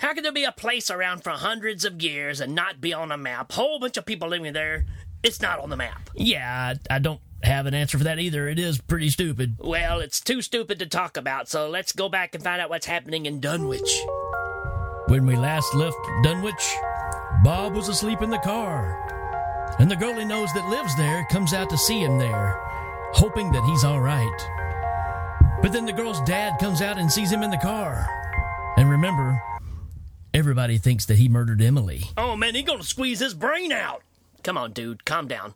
How 0.00 0.14
could 0.14 0.24
there 0.24 0.32
be 0.32 0.44
a 0.44 0.52
place 0.52 0.90
around 0.90 1.22
for 1.22 1.28
hundreds 1.28 1.84
of 1.84 2.00
years 2.00 2.40
and 2.40 2.54
not 2.54 2.80
be 2.80 2.94
on 2.94 3.12
a 3.12 3.18
map? 3.18 3.52
Whole 3.52 3.78
bunch 3.78 3.98
of 3.98 4.06
people 4.06 4.28
living 4.28 4.54
there. 4.54 4.86
It's 5.22 5.42
not 5.42 5.58
on 5.58 5.68
the 5.68 5.76
map. 5.76 6.08
Yeah, 6.14 6.72
I, 6.90 6.96
I 6.96 6.98
don't 7.00 7.20
have 7.42 7.66
an 7.66 7.74
answer 7.74 7.98
for 7.98 8.04
that 8.04 8.18
either. 8.18 8.48
It 8.48 8.58
is 8.58 8.80
pretty 8.80 9.10
stupid. 9.10 9.56
Well, 9.58 10.00
it's 10.00 10.18
too 10.18 10.40
stupid 10.40 10.78
to 10.78 10.86
talk 10.86 11.18
about, 11.18 11.50
so 11.50 11.68
let's 11.68 11.92
go 11.92 12.08
back 12.08 12.34
and 12.34 12.42
find 12.42 12.62
out 12.62 12.70
what's 12.70 12.86
happening 12.86 13.26
in 13.26 13.40
Dunwich. 13.40 14.00
When 15.08 15.26
we 15.26 15.36
last 15.36 15.74
left 15.74 15.98
Dunwich, 16.22 16.74
Bob 17.44 17.74
was 17.74 17.88
asleep 17.88 18.22
in 18.22 18.30
the 18.30 18.38
car. 18.38 19.76
And 19.78 19.90
the 19.90 19.96
girl 19.96 20.14
he 20.14 20.24
knows 20.24 20.50
that 20.54 20.70
lives 20.70 20.96
there 20.96 21.26
comes 21.30 21.52
out 21.52 21.68
to 21.68 21.76
see 21.76 22.00
him 22.00 22.18
there, 22.18 22.58
hoping 23.12 23.52
that 23.52 23.64
he's 23.64 23.84
all 23.84 24.00
right. 24.00 25.60
But 25.60 25.72
then 25.74 25.84
the 25.84 25.92
girl's 25.92 26.22
dad 26.22 26.58
comes 26.58 26.80
out 26.80 26.96
and 26.96 27.12
sees 27.12 27.30
him 27.30 27.42
in 27.42 27.50
the 27.50 27.58
car. 27.58 28.06
And 28.78 28.88
remember, 28.88 29.42
everybody 30.32 30.78
thinks 30.78 31.06
that 31.06 31.16
he 31.18 31.28
murdered 31.28 31.62
Emily. 31.62 32.04
Oh 32.16 32.36
man, 32.36 32.54
he's 32.54 32.64
gonna 32.64 32.82
squeeze 32.82 33.20
his 33.20 33.34
brain 33.34 33.72
out. 33.72 34.02
Come 34.42 34.56
on, 34.56 34.72
dude, 34.72 35.04
calm 35.04 35.28
down. 35.28 35.54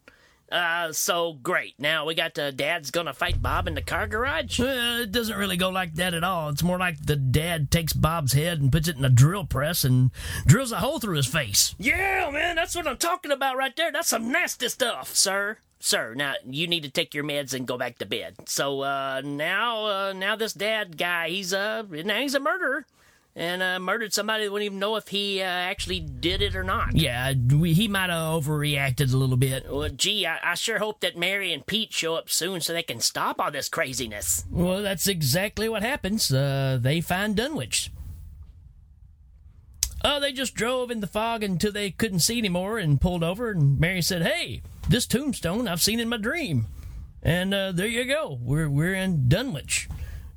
Uh, 0.53 0.93
so 0.93 1.33
great. 1.33 1.75
Now 1.79 2.05
we 2.05 2.15
got 2.15 2.39
uh, 2.39 2.51
Dad's 2.51 2.91
gonna 2.91 3.15
fight 3.15 3.43
Bob 3.43 3.67
in 3.67 3.75
the 3.75 3.83
car 3.83 4.07
garage. 4.07 4.61
Well, 4.61 5.03
it 5.03 5.11
doesn't 5.11 5.37
really 5.37 5.57
go 5.57 5.71
like 5.71 5.95
that 5.95 6.15
at 6.15 6.23
all. 6.23 6.51
It's 6.51 6.63
more 6.63 6.79
like 6.79 7.05
the 7.05 7.17
dad 7.17 7.71
takes 7.71 7.93
Bob's 7.93 8.35
head 8.35 8.61
and 8.61 8.71
puts 8.71 8.87
it 8.87 8.97
in 8.97 9.05
a 9.05 9.11
drill 9.11 9.45
press 9.47 9.85
and 9.85 10.11
drills 10.47 10.71
a 10.71 10.79
hole 10.79 11.01
through 11.01 11.17
his 11.17 11.27
face. 11.27 11.75
Yeah, 11.79 12.31
man, 12.31 12.57
that's 12.57 12.77
what 12.77 12.87
I'm 12.87 12.99
talking 12.99 13.33
about 13.33 13.57
right 13.57 13.75
there. 13.75 13.91
That's 13.91 14.09
some 14.09 14.31
nasty 14.31 14.69
stuff, 14.69 15.15
sir. 15.15 15.59
Sir, 15.81 16.15
now 16.15 16.35
you 16.49 16.67
need 16.67 16.83
to 16.85 16.91
take 16.91 17.15
your 17.15 17.25
meds 17.25 17.53
and 17.53 17.67
go 17.67 17.77
back 17.77 17.99
to 17.99 18.07
bed. 18.07 18.37
So 18.47 18.83
uh, 18.83 19.23
now, 19.25 19.87
uh, 19.87 20.13
now 20.15 20.37
this 20.37 20.53
dad 20.53 20.97
guy, 20.97 21.31
he's 21.31 21.53
uh, 21.53 21.83
now 21.91 22.21
he's 22.21 22.35
a 22.35 22.41
murderer. 22.41 22.87
And 23.37 23.63
uh, 23.63 23.81
murdered 23.81 24.13
somebody 24.13 24.45
that 24.45 24.53
wouldn't 24.53 24.67
even 24.67 24.79
know 24.79 24.97
if 24.97 25.09
he 25.09 25.43
uh, 25.43 25.47
actually 25.47 26.01
did 26.01 26.41
it 26.41 26.55
or 26.55 26.63
not. 26.63 26.97
Yeah, 26.97 27.33
we, 27.33 27.73
he 27.73 27.89
might 27.89 28.11
have 28.11 28.45
overreacted 28.45 29.13
a 29.13 29.17
little 29.17 29.37
bit. 29.37 29.67
Well, 29.71 29.89
gee, 29.89 30.27
I, 30.27 30.39
I 30.43 30.55
sure 30.55 30.79
hope 30.79 31.01
that 31.01 31.17
Mary 31.17 31.53
and 31.53 31.67
Pete 31.67 31.93
show 31.93 32.15
up 32.15 32.31
soon 32.31 32.61
so 32.61 32.73
they 32.73 32.83
can 32.83 33.01
stop 33.01 33.41
all 33.41 33.51
this 33.51 33.69
craziness. 33.69 34.45
Well, 34.51 34.83
that's 34.83 35.07
exactly 35.09 35.69
what 35.69 35.83
happens. 35.83 36.33
Uh, 36.33 36.79
they 36.81 37.01
find 37.01 37.37
Dunwich. 37.37 37.91
Oh, 40.07 40.21
they 40.21 40.33
just 40.33 40.55
drove 40.55 40.91
in 40.91 41.01
the 41.01 41.07
fog 41.07 41.43
until 41.43 41.73
they 41.73 41.91
couldn't 41.91 42.19
see 42.21 42.39
anymore 42.39 42.79
and 42.79 43.01
pulled 43.01 43.25
over. 43.25 43.53
And 43.53 43.81
Mary 43.81 44.03
said, 44.03 44.21
"Hey, 44.21 44.61
this 44.87 45.07
tombstone 45.07 45.67
I've 45.67 45.81
seen 45.81 45.99
in 45.99 46.11
my 46.11 46.19
dream." 46.19 46.67
And 47.23 47.55
uh, 47.55 47.73
there 47.73 47.87
you 47.87 48.05
go. 48.05 48.39
We're 48.43 48.69
we're 48.69 48.95
in 48.95 49.29
Dunwich. 49.29 49.89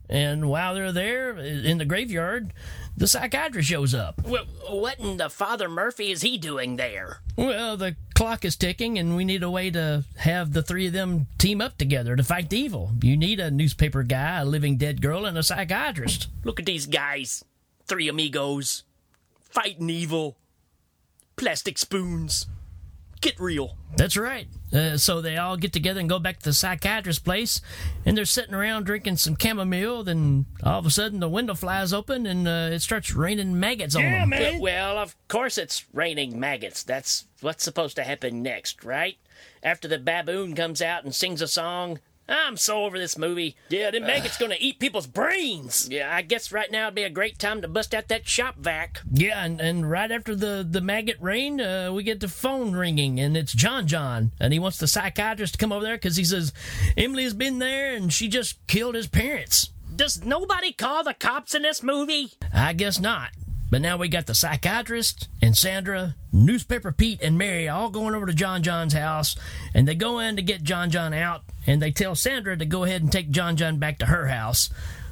And 0.09 0.49
while 0.49 0.73
they're 0.73 0.93
there 0.93 1.37
in 1.37 1.79
the 1.79 1.85
graveyard, 1.85 2.53
the 2.97 3.07
psychiatrist 3.07 3.69
shows 3.69 3.93
up. 3.93 4.21
Well, 4.25 4.45
what 4.69 4.99
in 4.99 5.17
the 5.17 5.29
Father 5.29 5.69
Murphy 5.69 6.11
is 6.11 6.23
he 6.23 6.37
doing 6.37 6.75
there? 6.75 7.21
Well, 7.37 7.77
the 7.77 7.95
clock 8.15 8.43
is 8.43 8.55
ticking, 8.55 8.97
and 8.97 9.15
we 9.15 9.23
need 9.23 9.43
a 9.43 9.51
way 9.51 9.69
to 9.71 10.03
have 10.17 10.51
the 10.51 10.63
three 10.63 10.87
of 10.87 10.93
them 10.93 11.27
team 11.37 11.61
up 11.61 11.77
together 11.77 12.15
to 12.15 12.23
fight 12.23 12.49
the 12.49 12.57
evil. 12.59 12.91
You 13.03 13.15
need 13.15 13.39
a 13.39 13.51
newspaper 13.51 14.01
guy, 14.01 14.39
a 14.39 14.45
living 14.45 14.77
dead 14.77 15.01
girl, 15.01 15.25
and 15.25 15.37
a 15.37 15.43
psychiatrist. 15.43 16.27
Look 16.43 16.59
at 16.59 16.65
these 16.65 16.87
guys. 16.87 17.45
Three 17.85 18.07
amigos. 18.07 18.83
Fighting 19.41 19.89
evil. 19.89 20.37
Plastic 21.35 21.77
spoons. 21.77 22.47
Get 23.21 23.39
real. 23.39 23.77
That's 23.95 24.17
right. 24.17 24.47
Uh, 24.73 24.97
so 24.97 25.21
they 25.21 25.37
all 25.37 25.55
get 25.55 25.71
together 25.71 25.99
and 25.99 26.09
go 26.09 26.19
back 26.19 26.39
to 26.39 26.45
the 26.45 26.53
psychiatrist's 26.53 27.21
place, 27.23 27.61
and 28.05 28.17
they're 28.17 28.25
sitting 28.25 28.53
around 28.53 28.85
drinking 28.85 29.17
some 29.17 29.37
chamomile. 29.39 30.03
Then 30.03 30.45
all 30.63 30.79
of 30.79 30.85
a 30.85 30.89
sudden, 30.89 31.19
the 31.19 31.29
window 31.29 31.53
flies 31.53 31.93
open 31.93 32.25
and 32.25 32.47
uh, 32.47 32.69
it 32.73 32.81
starts 32.81 33.13
raining 33.13 33.59
maggots 33.59 33.95
on 33.95 34.03
them. 34.03 34.29
Well, 34.29 34.59
well, 34.59 34.97
of 34.97 35.15
course 35.27 35.57
it's 35.57 35.85
raining 35.93 36.39
maggots. 36.39 36.83
That's 36.83 37.25
what's 37.41 37.63
supposed 37.63 37.95
to 37.95 38.03
happen 38.03 38.41
next, 38.41 38.83
right? 38.83 39.17
After 39.63 39.87
the 39.87 39.99
baboon 39.99 40.55
comes 40.55 40.81
out 40.81 41.03
and 41.03 41.15
sings 41.15 41.41
a 41.41 41.47
song. 41.47 41.99
I'm 42.29 42.57
so 42.57 42.83
over 42.83 42.97
this 42.99 43.17
movie. 43.17 43.55
Yeah, 43.69 43.91
the 43.91 43.99
maggots 43.99 44.37
gonna 44.37 44.57
eat 44.59 44.79
people's 44.79 45.07
brains. 45.07 45.87
Yeah, 45.89 46.13
I 46.13 46.21
guess 46.21 46.51
right 46.51 46.71
now 46.71 46.87
would 46.87 46.95
be 46.95 47.03
a 47.03 47.09
great 47.09 47.39
time 47.39 47.61
to 47.61 47.67
bust 47.67 47.93
out 47.95 48.09
that 48.09 48.27
shop 48.27 48.55
vac. 48.57 49.01
Yeah, 49.11 49.43
and, 49.43 49.61
and 49.61 49.89
right 49.89 50.11
after 50.11 50.35
the, 50.35 50.67
the 50.69 50.81
maggot 50.81 51.17
rain, 51.21 51.61
uh, 51.61 51.91
we 51.93 52.03
get 52.03 52.19
the 52.19 52.27
phone 52.27 52.73
ringing, 52.73 53.19
and 53.19 53.37
it's 53.37 53.53
John 53.53 53.87
John, 53.87 54.31
and 54.39 54.51
he 54.51 54.59
wants 54.59 54.77
the 54.77 54.87
psychiatrist 54.87 55.53
to 55.53 55.57
come 55.57 55.71
over 55.71 55.85
there 55.85 55.95
because 55.95 56.17
he 56.17 56.23
says 56.25 56.51
Emily 56.97 57.23
has 57.23 57.33
been 57.33 57.59
there 57.59 57.95
and 57.95 58.11
she 58.11 58.27
just 58.27 58.65
killed 58.67 58.95
his 58.95 59.07
parents. 59.07 59.71
Does 59.95 60.23
nobody 60.23 60.73
call 60.73 61.03
the 61.03 61.13
cops 61.13 61.55
in 61.55 61.63
this 61.63 61.81
movie? 61.81 62.33
I 62.53 62.73
guess 62.73 62.99
not. 62.99 63.31
But 63.69 63.81
now 63.81 63.97
we 63.97 64.07
got 64.07 64.27
the 64.27 64.33
psychiatrist 64.35 65.27
and 65.41 65.57
Sandra, 65.57 66.15
newspaper 66.31 66.91
Pete, 66.91 67.21
and 67.21 67.37
Mary 67.37 67.67
all 67.67 67.89
going 67.89 68.15
over 68.15 68.25
to 68.25 68.33
John 68.33 68.63
John's 68.63 68.93
house, 68.93 69.35
and 69.73 69.87
they 69.87 69.95
go 69.95 70.19
in 70.19 70.37
to 70.37 70.41
get 70.41 70.63
John 70.63 70.89
John 70.89 71.13
out, 71.13 71.43
and 71.65 71.81
they 71.81 71.91
tell 71.91 72.15
Sandra 72.15 72.55
to 72.57 72.65
go 72.65 72.85
ahead 72.85 73.01
and 73.01 73.11
take 73.11 73.29
John 73.29 73.57
John 73.57 73.77
back 73.77 73.97
to 73.99 74.05
her 74.05 74.27
house, 74.27 74.69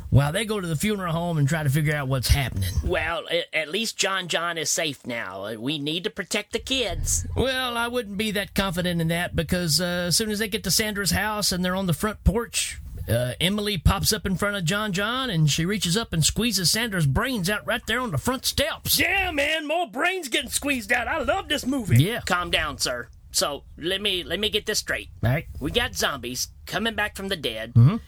while 0.10 0.32
they 0.32 0.46
go 0.46 0.62
to 0.62 0.68
the 0.68 0.78
funeral 0.78 1.12
home 1.12 1.38
and 1.38 1.50
try 1.50 1.64
to 1.64 1.70
figure 1.70 1.94
out 1.96 2.08
what's 2.08 2.30
happening. 2.30 2.70
Well, 2.86 3.24
at 3.52 3.70
least 3.70 3.98
John 3.98 4.30
John 4.30 4.58
is 4.58 4.70
safe 4.70 5.06
now. 5.06 5.44
Uh, 5.46 5.56
We 5.56 5.78
need 5.78 6.06
to 6.06 6.10
protect 6.10 6.54
the 6.54 6.60
kids. 6.60 7.28
Well, 7.36 7.76
I 7.76 7.90
wouldn't 7.90 8.18
be 8.18 8.32
that 8.32 8.54
confident 8.56 9.02
in 9.02 9.10
that 9.10 9.36
because 9.36 9.82
uh, 9.82 10.06
as 10.08 10.16
soon 10.16 10.30
as 10.32 10.40
they 10.40 10.48
get 10.48 10.64
to 10.64 10.72
Sandra's 10.72 11.12
house 11.12 11.52
and 11.52 11.66
they're 11.66 11.76
on 11.76 11.88
the 11.88 11.94
front 11.94 12.24
porch, 12.24 12.80
uh, 13.10 13.34
Emily 13.40 13.78
pops 13.78 14.12
up 14.14 14.26
in 14.26 14.36
front 14.36 14.56
of 14.56 14.66
John 14.66 14.92
John 14.94 15.30
and 15.30 15.50
she 15.50 15.66
reaches 15.66 15.96
up 15.98 16.14
and 16.14 16.24
squeezes 16.24 16.72
Sandra's 16.72 17.06
brains 17.08 17.50
out 17.50 17.66
right 17.68 17.86
there 17.88 18.00
on 18.00 18.12
the 18.12 18.18
front 18.18 18.46
steps. 18.46 19.00
Yeah, 19.00 19.32
man, 19.32 19.68
more 19.68 19.88
brains 19.88 20.28
getting 20.30 20.50
squeezed 20.50 20.92
out. 20.92 21.08
I 21.08 21.20
love 21.22 21.48
this 21.48 21.66
movie. 21.66 22.04
Yeah. 22.04 22.22
Calm 22.26 22.50
down, 22.52 22.78
sir. 22.78 23.08
So 23.32 23.64
let 23.78 24.02
me 24.02 24.24
let 24.24 24.40
me 24.40 24.50
get 24.50 24.66
this 24.66 24.80
straight. 24.80 25.10
All 25.24 25.30
right. 25.30 25.46
We 25.60 25.72
got 25.72 25.94
zombies 25.96 26.48
coming 26.66 26.96
back 26.96 27.16
from 27.16 27.28
the 27.28 27.36
dead, 27.36 27.74
Mhm. 27.74 28.00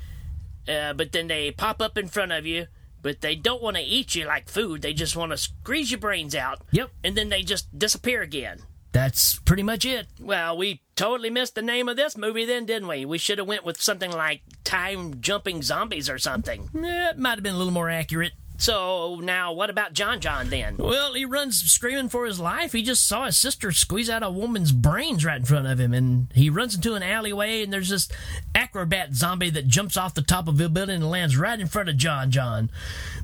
uh, 0.69 0.93
but 0.93 1.12
then 1.12 1.27
they 1.27 1.51
pop 1.51 1.81
up 1.81 1.97
in 1.97 2.07
front 2.07 2.31
of 2.31 2.45
you. 2.45 2.67
But 3.03 3.21
they 3.21 3.36
don't 3.36 3.62
want 3.62 3.77
to 3.77 3.83
eat 3.83 4.15
you 4.15 4.25
like 4.25 4.49
food. 4.49 4.81
They 4.81 4.91
just 4.93 5.15
want 5.15 5.31
to 5.31 5.38
squeeze 5.38 5.91
your 5.91 5.99
brains 5.99 6.33
out. 6.36 6.62
Yep. 6.71 6.89
And 7.03 7.15
then 7.15 7.29
they 7.29 7.43
just 7.43 7.77
disappear 7.77 8.21
again. 8.21 8.60
That's 8.91 9.38
pretty 9.39 9.63
much 9.63 9.86
it. 9.86 10.07
Well, 10.19 10.57
we 10.57 10.81
totally 10.97 11.29
missed 11.29 11.55
the 11.55 11.62
name 11.62 11.88
of 11.88 11.95
this 11.95 12.17
movie 12.17 12.43
then, 12.43 12.65
didn't 12.65 12.89
we? 12.89 13.05
We 13.05 13.17
should 13.17 13.38
have 13.38 13.47
went 13.47 13.63
with 13.63 13.81
something 13.81 14.12
like 14.12 14.41
time 14.65 15.21
jumping 15.21 15.62
zombies 15.62 16.10
or 16.10 16.17
something. 16.17 16.69
Eh, 16.75 17.12
It 17.12 17.17
might 17.17 17.36
have 17.36 17.43
been 17.43 17.55
a 17.55 17.57
little 17.57 17.71
more 17.71 17.89
accurate. 17.89 18.33
So 18.58 19.20
now 19.22 19.54
what 19.54 19.70
about 19.70 19.93
John 19.93 20.20
John 20.20 20.50
then? 20.50 20.78
Well, 20.78 21.13
he 21.13 21.26
runs 21.26 21.62
screaming 21.72 22.10
for 22.10 22.26
his 22.26 22.39
life. 22.39 22.74
He 22.74 22.82
just 22.82 23.08
saw 23.08 23.26
his 23.26 23.38
sister 23.38 23.72
squeeze 23.72 24.10
out 24.10 24.24
a 24.24 24.32
woman's 24.32 24.72
brains 24.72 25.24
right 25.24 25.38
in 25.39 25.46
front 25.46 25.67
of 25.67 25.80
him, 25.80 25.93
and 25.93 26.28
he 26.34 26.50
runs 26.50 26.76
into 26.76 26.96
an 26.96 27.04
alleyway, 27.04 27.63
and 27.63 27.72
there's 27.72 27.89
this 27.89 28.10
acrobat 28.56 29.13
zombie 29.13 29.52
that 29.52 29.67
jumps 29.67 29.96
off 29.96 30.15
the 30.15 30.22
top 30.22 30.48
of 30.48 30.60
a 30.60 30.70
building 30.70 30.96
and 30.96 31.10
lands 31.10 31.38
right 31.38 31.60
in 31.60 31.67
front 31.67 31.89
of 31.89 31.98
John 31.98 32.32
John. 32.32 32.70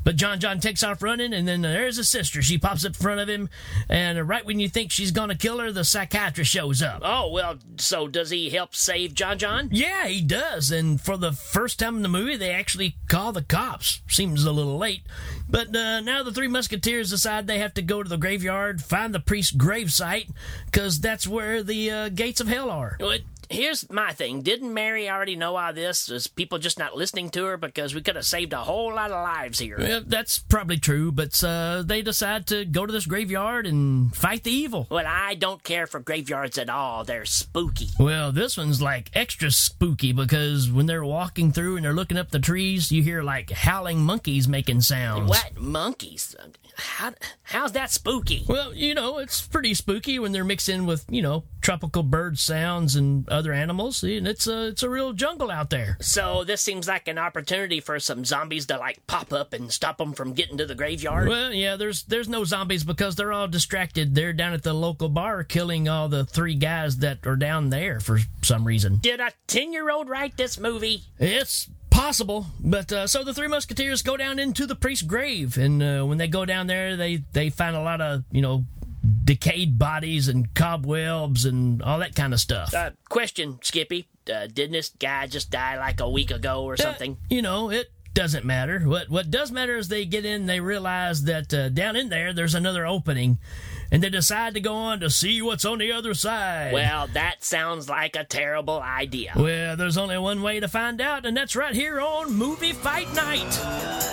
But 0.03 0.17
John 0.17 0.39
John 0.39 0.59
takes 0.59 0.83
off 0.83 1.01
running, 1.01 1.33
and 1.33 1.47
then 1.47 1.61
there's 1.61 1.97
his 1.97 2.09
sister. 2.09 2.41
She 2.41 2.57
pops 2.57 2.85
up 2.85 2.89
in 2.89 2.93
front 2.93 3.19
of 3.19 3.27
him, 3.27 3.49
and 3.89 4.27
right 4.27 4.45
when 4.45 4.59
you 4.59 4.69
think 4.69 4.91
she's 4.91 5.11
gonna 5.11 5.35
kill 5.35 5.59
her, 5.59 5.71
the 5.71 5.83
psychiatrist 5.83 6.51
shows 6.51 6.81
up. 6.81 7.01
Oh, 7.03 7.29
well, 7.31 7.55
so 7.77 8.07
does 8.07 8.29
he 8.29 8.49
help 8.49 8.75
save 8.75 9.13
John 9.13 9.37
John? 9.37 9.69
Yeah, 9.71 10.07
he 10.07 10.21
does. 10.21 10.71
And 10.71 11.01
for 11.01 11.17
the 11.17 11.31
first 11.31 11.79
time 11.79 11.95
in 11.95 12.01
the 12.03 12.09
movie, 12.09 12.35
they 12.35 12.51
actually 12.51 12.95
call 13.07 13.31
the 13.31 13.41
cops. 13.41 14.01
Seems 14.07 14.45
a 14.45 14.51
little 14.51 14.77
late. 14.77 15.01
But 15.49 15.75
uh, 15.75 16.01
now 16.01 16.23
the 16.23 16.31
three 16.31 16.47
musketeers 16.47 17.09
decide 17.09 17.47
they 17.47 17.59
have 17.59 17.73
to 17.75 17.81
go 17.81 18.01
to 18.03 18.09
the 18.09 18.17
graveyard, 18.17 18.81
find 18.81 19.13
the 19.13 19.19
priest's 19.19 19.55
gravesite, 19.55 20.29
because 20.65 20.99
that's 20.99 21.27
where 21.27 21.63
the 21.63 21.91
uh, 21.91 22.09
gates 22.09 22.41
of 22.41 22.47
hell 22.47 22.69
are. 22.69 22.97
Well, 22.99 23.17
here's 23.53 23.89
my 23.89 24.11
thing. 24.11 24.41
Didn't 24.41 24.73
Mary 24.73 25.09
already 25.09 25.35
know 25.35 25.55
all 25.55 25.73
this? 25.73 26.09
Is 26.09 26.27
people 26.27 26.57
just 26.57 26.79
not 26.79 26.95
listening 26.95 27.29
to 27.31 27.45
her 27.45 27.57
because 27.57 27.95
we 27.95 28.01
could 28.01 28.15
have 28.15 28.25
saved 28.25 28.53
a 28.53 28.57
whole 28.57 28.93
lot 28.93 29.11
of 29.11 29.23
lives 29.23 29.59
here? 29.59 29.77
Well, 29.77 30.01
that's 30.05 30.39
probably 30.39 30.77
true, 30.77 31.11
but 31.11 31.41
uh, 31.43 31.83
they 31.85 32.01
decide 32.01 32.47
to 32.47 32.65
go 32.65 32.85
to 32.85 32.91
this 32.91 33.05
graveyard 33.05 33.67
and 33.67 34.15
fight 34.15 34.43
the 34.43 34.51
evil. 34.51 34.87
Well, 34.89 35.05
I 35.07 35.35
don't 35.35 35.63
care 35.63 35.87
for 35.87 35.99
graveyards 35.99 36.57
at 36.57 36.69
all. 36.69 37.03
They're 37.03 37.25
spooky. 37.25 37.89
Well, 37.99 38.31
this 38.31 38.57
one's 38.57 38.81
like 38.81 39.11
extra 39.13 39.51
spooky 39.51 40.11
because 40.11 40.71
when 40.71 40.85
they're 40.87 41.05
walking 41.05 41.51
through 41.51 41.75
and 41.77 41.85
they're 41.85 41.93
looking 41.93 42.17
up 42.17 42.31
the 42.31 42.39
trees, 42.39 42.91
you 42.91 43.03
hear 43.03 43.21
like 43.21 43.51
howling 43.51 43.99
monkeys 43.99 44.47
making 44.47 44.81
sounds. 44.81 45.29
What 45.29 45.59
monkeys? 45.59 46.35
How 46.75 47.13
how's 47.43 47.73
that 47.73 47.91
spooky? 47.91 48.45
Well, 48.47 48.73
you 48.73 48.95
know, 48.95 49.19
it's 49.19 49.45
pretty 49.45 49.75
spooky 49.75 50.17
when 50.17 50.31
they're 50.31 50.43
mixed 50.43 50.69
in 50.69 50.87
with, 50.87 51.05
you 51.07 51.21
know, 51.21 51.43
tropical 51.61 52.01
bird 52.03 52.39
sounds 52.39 52.95
and 52.95 53.27
other 53.29 53.42
animals. 53.51 54.03
And 54.03 54.27
it's 54.27 54.47
a 54.47 54.67
it's 54.67 54.83
a 54.83 54.89
real 54.89 55.11
jungle 55.11 55.51
out 55.51 55.69
there. 55.69 55.97
So 55.99 56.43
this 56.45 56.61
seems 56.61 56.87
like 56.87 57.07
an 57.07 57.17
opportunity 57.17 57.81
for 57.81 57.99
some 57.99 58.23
zombies 58.23 58.67
to 58.67 58.77
like 58.77 59.05
pop 59.07 59.33
up 59.33 59.51
and 59.51 59.71
stop 59.71 59.97
them 59.97 60.13
from 60.13 60.33
getting 60.33 60.57
to 60.57 60.65
the 60.65 60.75
graveyard. 60.75 61.27
Well, 61.27 61.51
yeah, 61.51 61.75
there's 61.75 62.03
there's 62.03 62.29
no 62.29 62.45
zombies 62.45 62.83
because 62.83 63.15
they're 63.15 63.33
all 63.33 63.47
distracted. 63.47 64.15
They're 64.15 64.33
down 64.33 64.53
at 64.53 64.63
the 64.63 64.73
local 64.73 65.09
bar 65.09 65.43
killing 65.43 65.89
all 65.89 66.07
the 66.07 66.25
three 66.25 66.55
guys 66.55 66.97
that 66.97 67.25
are 67.25 67.35
down 67.35 67.71
there 67.71 67.99
for 67.99 68.19
some 68.41 68.65
reason. 68.65 68.99
Did 69.01 69.19
a 69.19 69.31
ten-year-old 69.47 70.07
write 70.07 70.37
this 70.37 70.59
movie? 70.59 71.01
It's 71.19 71.67
possible, 71.89 72.47
but 72.59 72.91
uh, 72.91 73.07
so 73.07 73.23
the 73.23 73.33
three 73.33 73.47
musketeers 73.47 74.01
go 74.01 74.17
down 74.17 74.39
into 74.39 74.65
the 74.65 74.75
priest's 74.75 75.05
grave, 75.05 75.57
and 75.57 75.81
uh, 75.81 76.03
when 76.03 76.17
they 76.17 76.27
go 76.27 76.45
down 76.45 76.67
there, 76.67 76.95
they 76.95 77.23
they 77.33 77.49
find 77.49 77.75
a 77.75 77.81
lot 77.81 78.01
of 78.01 78.23
you 78.31 78.41
know 78.41 78.65
decayed 79.23 79.77
bodies 79.77 80.27
and 80.27 80.53
cobwebs 80.53 81.45
and 81.45 81.81
all 81.81 81.99
that 81.99 82.15
kind 82.15 82.33
of 82.33 82.39
stuff. 82.39 82.73
Uh, 82.73 82.91
question, 83.09 83.59
Skippy. 83.61 84.07
Uh, 84.33 84.47
didn't 84.47 84.71
this 84.71 84.89
guy 84.99 85.27
just 85.27 85.49
die 85.49 85.77
like 85.77 85.99
a 85.99 86.09
week 86.09 86.31
ago 86.31 86.63
or 86.63 86.77
something? 86.77 87.13
Uh, 87.13 87.25
you 87.29 87.41
know, 87.41 87.69
it 87.69 87.91
doesn't 88.13 88.45
matter. 88.45 88.79
What 88.81 89.09
what 89.09 89.31
does 89.31 89.51
matter 89.51 89.75
is 89.75 89.87
they 89.87 90.05
get 90.05 90.23
in, 90.23 90.45
they 90.45 90.59
realize 90.59 91.23
that 91.23 91.53
uh, 91.53 91.69
down 91.69 91.95
in 91.95 92.09
there 92.09 92.31
there's 92.31 92.55
another 92.55 92.85
opening, 92.85 93.39
and 93.91 94.01
they 94.01 94.09
decide 94.09 94.53
to 94.53 94.61
go 94.61 94.75
on 94.75 94.99
to 95.01 95.09
see 95.09 95.41
what's 95.41 95.65
on 95.65 95.79
the 95.79 95.91
other 95.91 96.13
side. 96.13 96.73
Well, 96.73 97.07
that 97.07 97.43
sounds 97.43 97.89
like 97.89 98.15
a 98.15 98.23
terrible 98.23 98.79
idea. 98.81 99.33
Well, 99.35 99.75
there's 99.75 99.97
only 99.97 100.17
one 100.17 100.41
way 100.41 100.59
to 100.59 100.67
find 100.67 101.01
out, 101.01 101.25
and 101.25 101.35
that's 101.35 101.55
right 101.55 101.75
here 101.75 101.99
on 101.99 102.33
Movie 102.33 102.73
Fight 102.73 103.13
Night. 103.13 104.12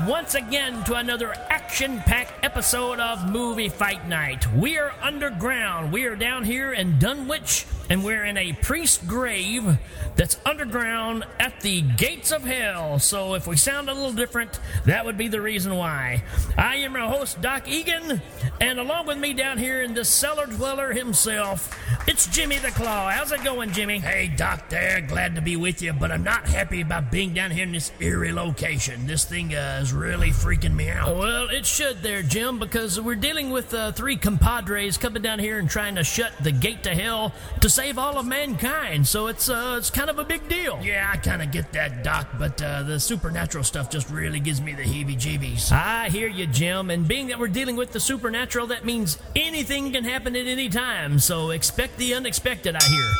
once 0.07 0.35
again 0.35 0.83
to 0.85 0.95
another 0.95 1.33
action 1.49 1.99
packed 1.99 2.43
episode 2.43 2.99
of 2.99 3.29
Movie 3.29 3.69
Fight 3.69 4.07
Night. 4.07 4.51
We 4.53 4.77
are 4.77 4.93
underground. 5.01 5.91
We 5.91 6.05
are 6.05 6.15
down 6.15 6.43
here 6.43 6.71
in 6.71 6.97
Dunwich, 6.97 7.65
and 7.89 8.03
we're 8.03 8.25
in 8.25 8.37
a 8.37 8.53
priest 8.53 9.07
grave 9.07 9.77
that's 10.15 10.37
underground 10.45 11.25
at 11.39 11.61
the 11.61 11.81
gates 11.81 12.31
of 12.31 12.43
hell. 12.43 12.99
So 12.99 13.35
if 13.35 13.47
we 13.47 13.57
sound 13.57 13.89
a 13.89 13.93
little 13.93 14.13
different, 14.13 14.59
that 14.85 15.05
would 15.05 15.17
be 15.17 15.27
the 15.27 15.41
reason 15.41 15.75
why. 15.75 16.23
I 16.57 16.77
am 16.77 16.95
your 16.95 17.07
host, 17.07 17.41
Doc 17.41 17.67
Egan, 17.67 18.21
and 18.59 18.79
along 18.79 19.07
with 19.07 19.17
me 19.17 19.33
down 19.33 19.57
here 19.57 19.81
in 19.81 19.93
the 19.93 20.05
cellar 20.05 20.45
dweller 20.45 20.93
himself, 20.93 21.77
it's 22.07 22.27
Jimmy 22.27 22.57
the 22.57 22.71
Claw. 22.71 23.09
How's 23.09 23.31
it 23.31 23.43
going, 23.43 23.71
Jimmy? 23.71 23.99
Hey, 23.99 24.31
Doc, 24.35 24.69
there. 24.69 25.01
Glad 25.01 25.35
to 25.35 25.41
be 25.41 25.55
with 25.55 25.81
you, 25.81 25.93
but 25.93 26.11
I'm 26.11 26.23
not 26.23 26.47
happy 26.47 26.81
about 26.81 27.11
being 27.11 27.33
down 27.33 27.51
here 27.51 27.63
in 27.63 27.71
this 27.71 27.91
eerie 27.99 28.33
location. 28.33 29.05
This 29.05 29.25
thing 29.25 29.53
uh, 29.55 29.79
is 29.81 29.90
really 29.91 30.29
freaking 30.29 30.75
me 30.75 30.89
out. 30.89 31.15
Well, 31.15 31.49
it 31.49 31.65
should 31.65 32.01
there, 32.01 32.21
Jim, 32.21 32.59
because 32.59 32.99
we're 32.99 33.15
dealing 33.15 33.49
with 33.49 33.73
uh, 33.73 33.91
three 33.91 34.15
compadres 34.15 34.97
coming 34.97 35.21
down 35.21 35.39
here 35.39 35.59
and 35.59 35.69
trying 35.69 35.95
to 35.95 36.03
shut 36.03 36.31
the 36.41 36.51
gate 36.51 36.83
to 36.83 36.95
hell 36.95 37.33
to 37.61 37.69
save 37.69 37.97
all 37.97 38.17
of 38.17 38.25
mankind. 38.25 39.07
So 39.07 39.27
it's 39.27 39.49
uh, 39.49 39.75
it's 39.77 39.89
kind 39.89 40.09
of 40.09 40.19
a 40.19 40.23
big 40.23 40.47
deal. 40.47 40.79
Yeah, 40.81 41.09
I 41.11 41.17
kind 41.17 41.41
of 41.41 41.51
get 41.51 41.71
that, 41.73 42.03
Doc, 42.03 42.27
but 42.37 42.61
uh, 42.61 42.83
the 42.83 42.99
supernatural 42.99 43.63
stuff 43.63 43.89
just 43.89 44.09
really 44.09 44.39
gives 44.39 44.61
me 44.61 44.73
the 44.73 44.83
heebie-jeebies. 44.83 45.71
I 45.71 46.09
hear 46.09 46.27
you, 46.27 46.47
Jim. 46.47 46.89
And 46.89 47.07
being 47.07 47.27
that 47.27 47.39
we're 47.39 47.47
dealing 47.47 47.75
with 47.75 47.91
the 47.91 47.99
supernatural, 47.99 48.67
that 48.67 48.85
means 48.85 49.17
anything 49.35 49.91
can 49.91 50.03
happen 50.03 50.35
at 50.35 50.47
any 50.47 50.69
time. 50.69 51.19
So 51.19 51.51
expect 51.51 51.97
the 51.97 52.13
unexpected, 52.13 52.75
I 52.75 52.83
hear. 52.83 53.11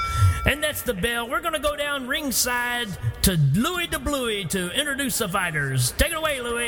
And 0.54 0.64
that's 0.64 0.82
the 0.82 0.96
bell. 0.96 1.30
We're 1.30 1.42
going 1.42 1.54
to 1.54 1.60
go 1.60 1.76
down 1.76 2.08
ringside 2.08 2.88
to 3.24 3.38
Louis 3.54 3.86
de 3.86 4.00
Bluey 4.00 4.46
to 4.46 4.72
introduce 4.72 5.20
the 5.20 5.30
fighters. 5.30 5.92
Take 5.92 6.12
it 6.12 6.18
away, 6.18 6.42
Louis. 6.42 6.61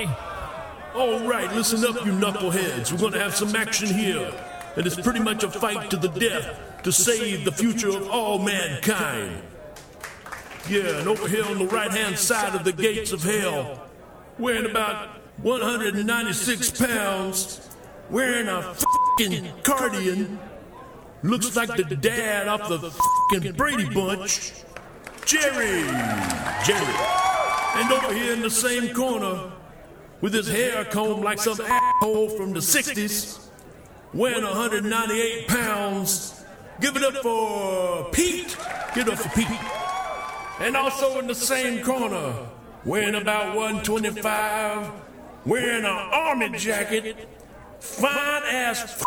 All 0.96 1.20
right, 1.28 1.52
listen 1.54 1.86
up, 1.86 2.06
you 2.06 2.12
knuckleheads. 2.12 2.92
We're 2.92 3.00
gonna 3.00 3.20
have 3.20 3.36
some 3.36 3.56
action 3.56 3.88
here. 3.88 4.34
And 4.76 4.88
it's 4.88 5.00
pretty 5.00 5.20
much 5.20 5.44
a 5.44 5.52
fight 5.52 5.92
to 5.92 5.98
the 5.98 6.08
death 6.08 6.82
to 6.84 6.92
save 6.92 7.46
the 7.46 7.52
future 7.52 7.90
of 7.90 8.10
all 8.10 8.40
mankind. 8.40 9.42
Yeah, 10.68 11.00
and 11.00 11.08
over 11.08 11.28
here 11.28 11.46
on 11.46 11.60
the 11.60 11.68
right 11.68 11.92
hand 11.92 12.18
side 12.18 12.56
of 12.56 12.64
the 12.64 12.72
gates 12.72 13.12
of 13.12 13.24
hell, 13.24 13.88
weighing 14.40 14.66
about 14.66 15.10
196 15.44 16.72
pounds, 16.72 17.70
wearing 18.10 18.48
a 18.48 18.76
fing 19.18 19.52
cardigan, 19.64 20.40
looks 21.22 21.56
like 21.56 21.76
the 21.76 21.96
dad 21.96 22.48
off 22.48 22.68
the 22.68 22.80
fing 23.32 23.54
Brady 23.54 23.90
Bunch, 23.94 24.54
Jerry. 25.26 25.84
Jerry. 26.66 26.96
And 27.76 27.92
over 27.92 28.14
here 28.14 28.34
in 28.34 28.42
the 28.42 28.50
same 28.50 28.94
corner, 28.94 29.52
with 30.24 30.34
his 30.34 30.48
hair 30.48 30.86
combed 30.86 31.22
like 31.22 31.38
some 31.38 31.60
asshole 31.60 32.30
from 32.30 32.54
the 32.54 32.62
60s, 32.62 33.46
weighing 34.14 34.42
198 34.42 35.50
pounds. 35.50 36.46
Give 36.80 36.96
it 36.96 37.04
up 37.04 37.18
for 37.18 38.10
Pete. 38.12 38.56
Give 38.96 39.06
it 39.06 39.14
up 39.14 39.20
for 39.20 39.30
Pete. 39.38 39.60
And 40.62 40.78
also 40.78 41.20
in 41.20 41.28
the 41.28 41.36
same 41.36 41.84
corner, 41.84 42.36
weighing 42.86 43.16
about 43.16 43.54
125, 43.58 44.92
wearing 45.46 45.84
an 45.84 45.86
army 45.86 46.58
jacket, 46.58 47.28
fine 47.82 48.44
ass 48.44 49.04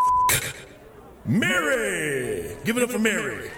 Mary. 1.25 2.59
Give 2.65 2.77
it 2.77 2.83
up 2.83 2.91
for 2.91 2.99
Mary. 2.99 3.51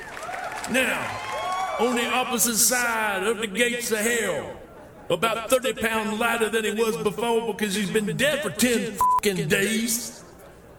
Now, 0.71 1.77
on 1.81 1.97
the 1.97 2.09
opposite 2.09 2.57
side 2.57 3.25
of 3.25 3.39
the 3.39 3.49
gates 3.49 3.91
of 3.91 3.99
hell, 3.99 4.58
about 5.11 5.51
30 5.51 5.75
pounds 5.75 6.19
lighter 6.19 6.49
than 6.49 6.65
he 6.65 6.73
was 6.73 6.97
before 6.99 7.55
because 7.55 7.75
he's 7.75 7.91
been 7.91 8.17
dead 8.17 8.43
for 8.43 8.51
10 8.51 8.93
fucking 8.93 9.49
days. 9.49 10.23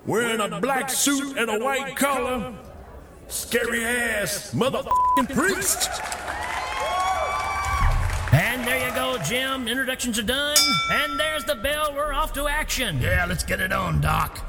Wearing 0.06 0.40
a 0.40 0.60
black 0.60 0.90
suit 0.90 1.38
and 1.38 1.50
a 1.50 1.60
white 1.60 1.96
collar. 1.96 2.54
Scary 3.28 3.84
ass 3.84 4.54
motherfucking 4.54 5.34
priest. 5.34 5.90
And 8.34 8.66
there 8.68 8.88
you 8.88 8.96
go, 8.96 9.18
Jim. 9.24 9.68
Introductions 9.68 10.18
are 10.20 10.24
done. 10.24 10.58
And 10.92 11.20
there's 11.20 11.44
the 11.44 11.56
bell. 11.56 11.94
We're 11.96 12.14
off 12.14 12.34
to 12.34 12.48
action. 12.48 13.00
Yeah, 13.02 13.26
let's 13.28 13.44
get 13.44 13.60
it 13.60 13.72
on, 13.72 14.02
Doc. 14.02 14.49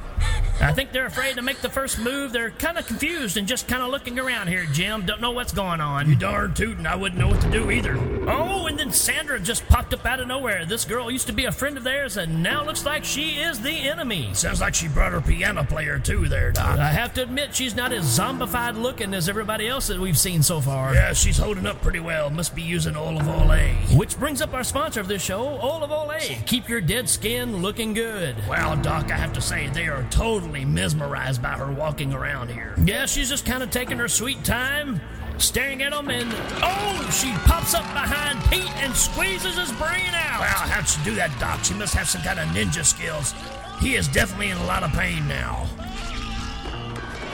I 0.61 0.73
think 0.73 0.93
they're 0.93 1.07
afraid 1.07 1.37
to 1.37 1.43
make 1.43 1.61
the 1.61 1.71
first 1.71 1.99
move. 1.99 2.33
They're 2.33 2.51
kind 2.51 2.77
of 2.77 2.87
confused 2.87 3.37
and 3.37 3.49
just 3.49 3.67
kind 3.67 3.83
of 3.83 3.91
looking 3.91 4.19
around 4.19 4.49
here, 4.49 4.67
Jim. 4.73 5.07
Don't 5.07 5.21
know 5.21 5.31
what's 5.31 5.53
going 5.53 5.81
on. 5.81 6.09
You 6.09 6.17
darn 6.17 6.53
tootin', 6.53 6.87
I 6.87 6.97
wouldn't 6.97 7.19
know 7.19 7.29
what 7.29 7.41
to 7.41 7.51
do 7.51 7.71
either. 7.71 7.97
Oh, 8.29 8.67
and 8.67 8.79
then 8.79 8.93
Sandra 8.93 9.41
just 9.41 9.67
popped 9.69 9.95
up 9.95 10.05
out 10.05 10.21
of 10.21 10.29
nowhere. 10.29 10.67
This 10.67 10.85
girl 10.85 11.11
used 11.11 11.27
to 11.29 11.33
be 11.33 11.47
a 11.47 11.53
friend 11.53 11.79
of 11.79 11.85
theirs, 11.85 12.17
and 12.19 12.43
now 12.43 12.65
looks 12.65 12.85
like 12.85 13.05
she 13.05 13.41
is 13.41 13.61
the 13.61 13.71
enemy. 13.71 14.31
Sounds 14.35 14.61
like 14.61 14.75
she 14.75 14.89
brought 14.89 15.13
her 15.13 15.21
piano 15.21 15.65
player 15.65 15.99
too 15.99 16.29
there, 16.29 16.53
Doc. 16.53 16.79
I 16.79 16.89
have 16.89 17.15
to 17.15 17.23
admit, 17.23 17.55
she's 17.55 17.75
not 17.75 17.93
as 17.93 18.05
zombified 18.05 18.81
looking 18.81 19.15
as 19.15 19.29
everybody 19.29 19.67
else 19.67 19.87
that 19.87 19.99
we've 19.99 20.19
seen 20.19 20.43
so 20.43 20.61
far. 20.61 20.95
Yeah, 20.95 21.15
she's 21.15 21.39
holding 21.39 21.67
up 21.67 21.81
pretty 21.81 22.01
well. 22.01 22.29
Must 22.29 22.55
be 22.55 22.63
using 22.63 22.97
olive 22.97 23.27
oil 23.27 23.53
A. 23.53 23.73
Which 23.95 24.19
brings 24.19 24.43
up 24.43 24.53
our 24.53 24.65
sponsor 24.65 25.01
of 25.01 25.09
this 25.09 25.23
show, 25.23 25.43
Olive 25.43 25.91
Olay. 25.91 26.45
Keep 26.47 26.69
your 26.69 26.81
dead 26.81 27.09
skin 27.09 27.63
looking 27.63 27.95
good. 27.95 28.37
Well, 28.49 28.77
Doc, 28.77 29.11
I 29.11 29.17
have 29.17 29.33
to 29.33 29.41
say 29.41 29.69
they 29.69 29.89
are 29.89 30.07
totally 30.11 30.50
mesmerized 30.51 31.43
by 31.43 31.51
her 31.51 31.73
walking 31.73 32.13
around 32.13 32.51
here. 32.51 32.75
Yeah, 32.85 33.07
she's 33.07 33.29
just 33.29 33.47
kind 33.47 33.63
of 33.63 33.71
taking 33.71 33.99
her 33.99 34.09
sweet 34.09 34.45
time, 34.45 35.01
staring 35.39 35.83
at 35.83 35.93
him, 35.93 36.11
and 36.11 36.29
oh, 36.63 37.09
she 37.13 37.31
pops 37.49 37.75
up 37.75 37.85
behind 37.93 38.39
Pete 38.51 38.71
and 38.83 38.95
squeezes 38.95 39.57
his 39.57 39.73
brain 39.73 40.11
out. 40.15 40.41
Wow, 40.41 40.67
how'd 40.67 40.89
she 40.89 41.03
do 41.05 41.15
that, 41.15 41.39
Doc? 41.39 41.65
She 41.65 41.75
must 41.75 41.95
have 41.95 42.09
some 42.09 42.23
kind 42.23 42.39
of 42.39 42.47
ninja 42.49 42.85
skills. 42.85 43.35
He 43.81 43.95
is 43.95 44.09
definitely 44.09 44.51
in 44.51 44.59
a 44.59 44.67
lot 44.67 44.83
of 44.83 44.91
pain 44.93 45.27
now. 45.27 45.67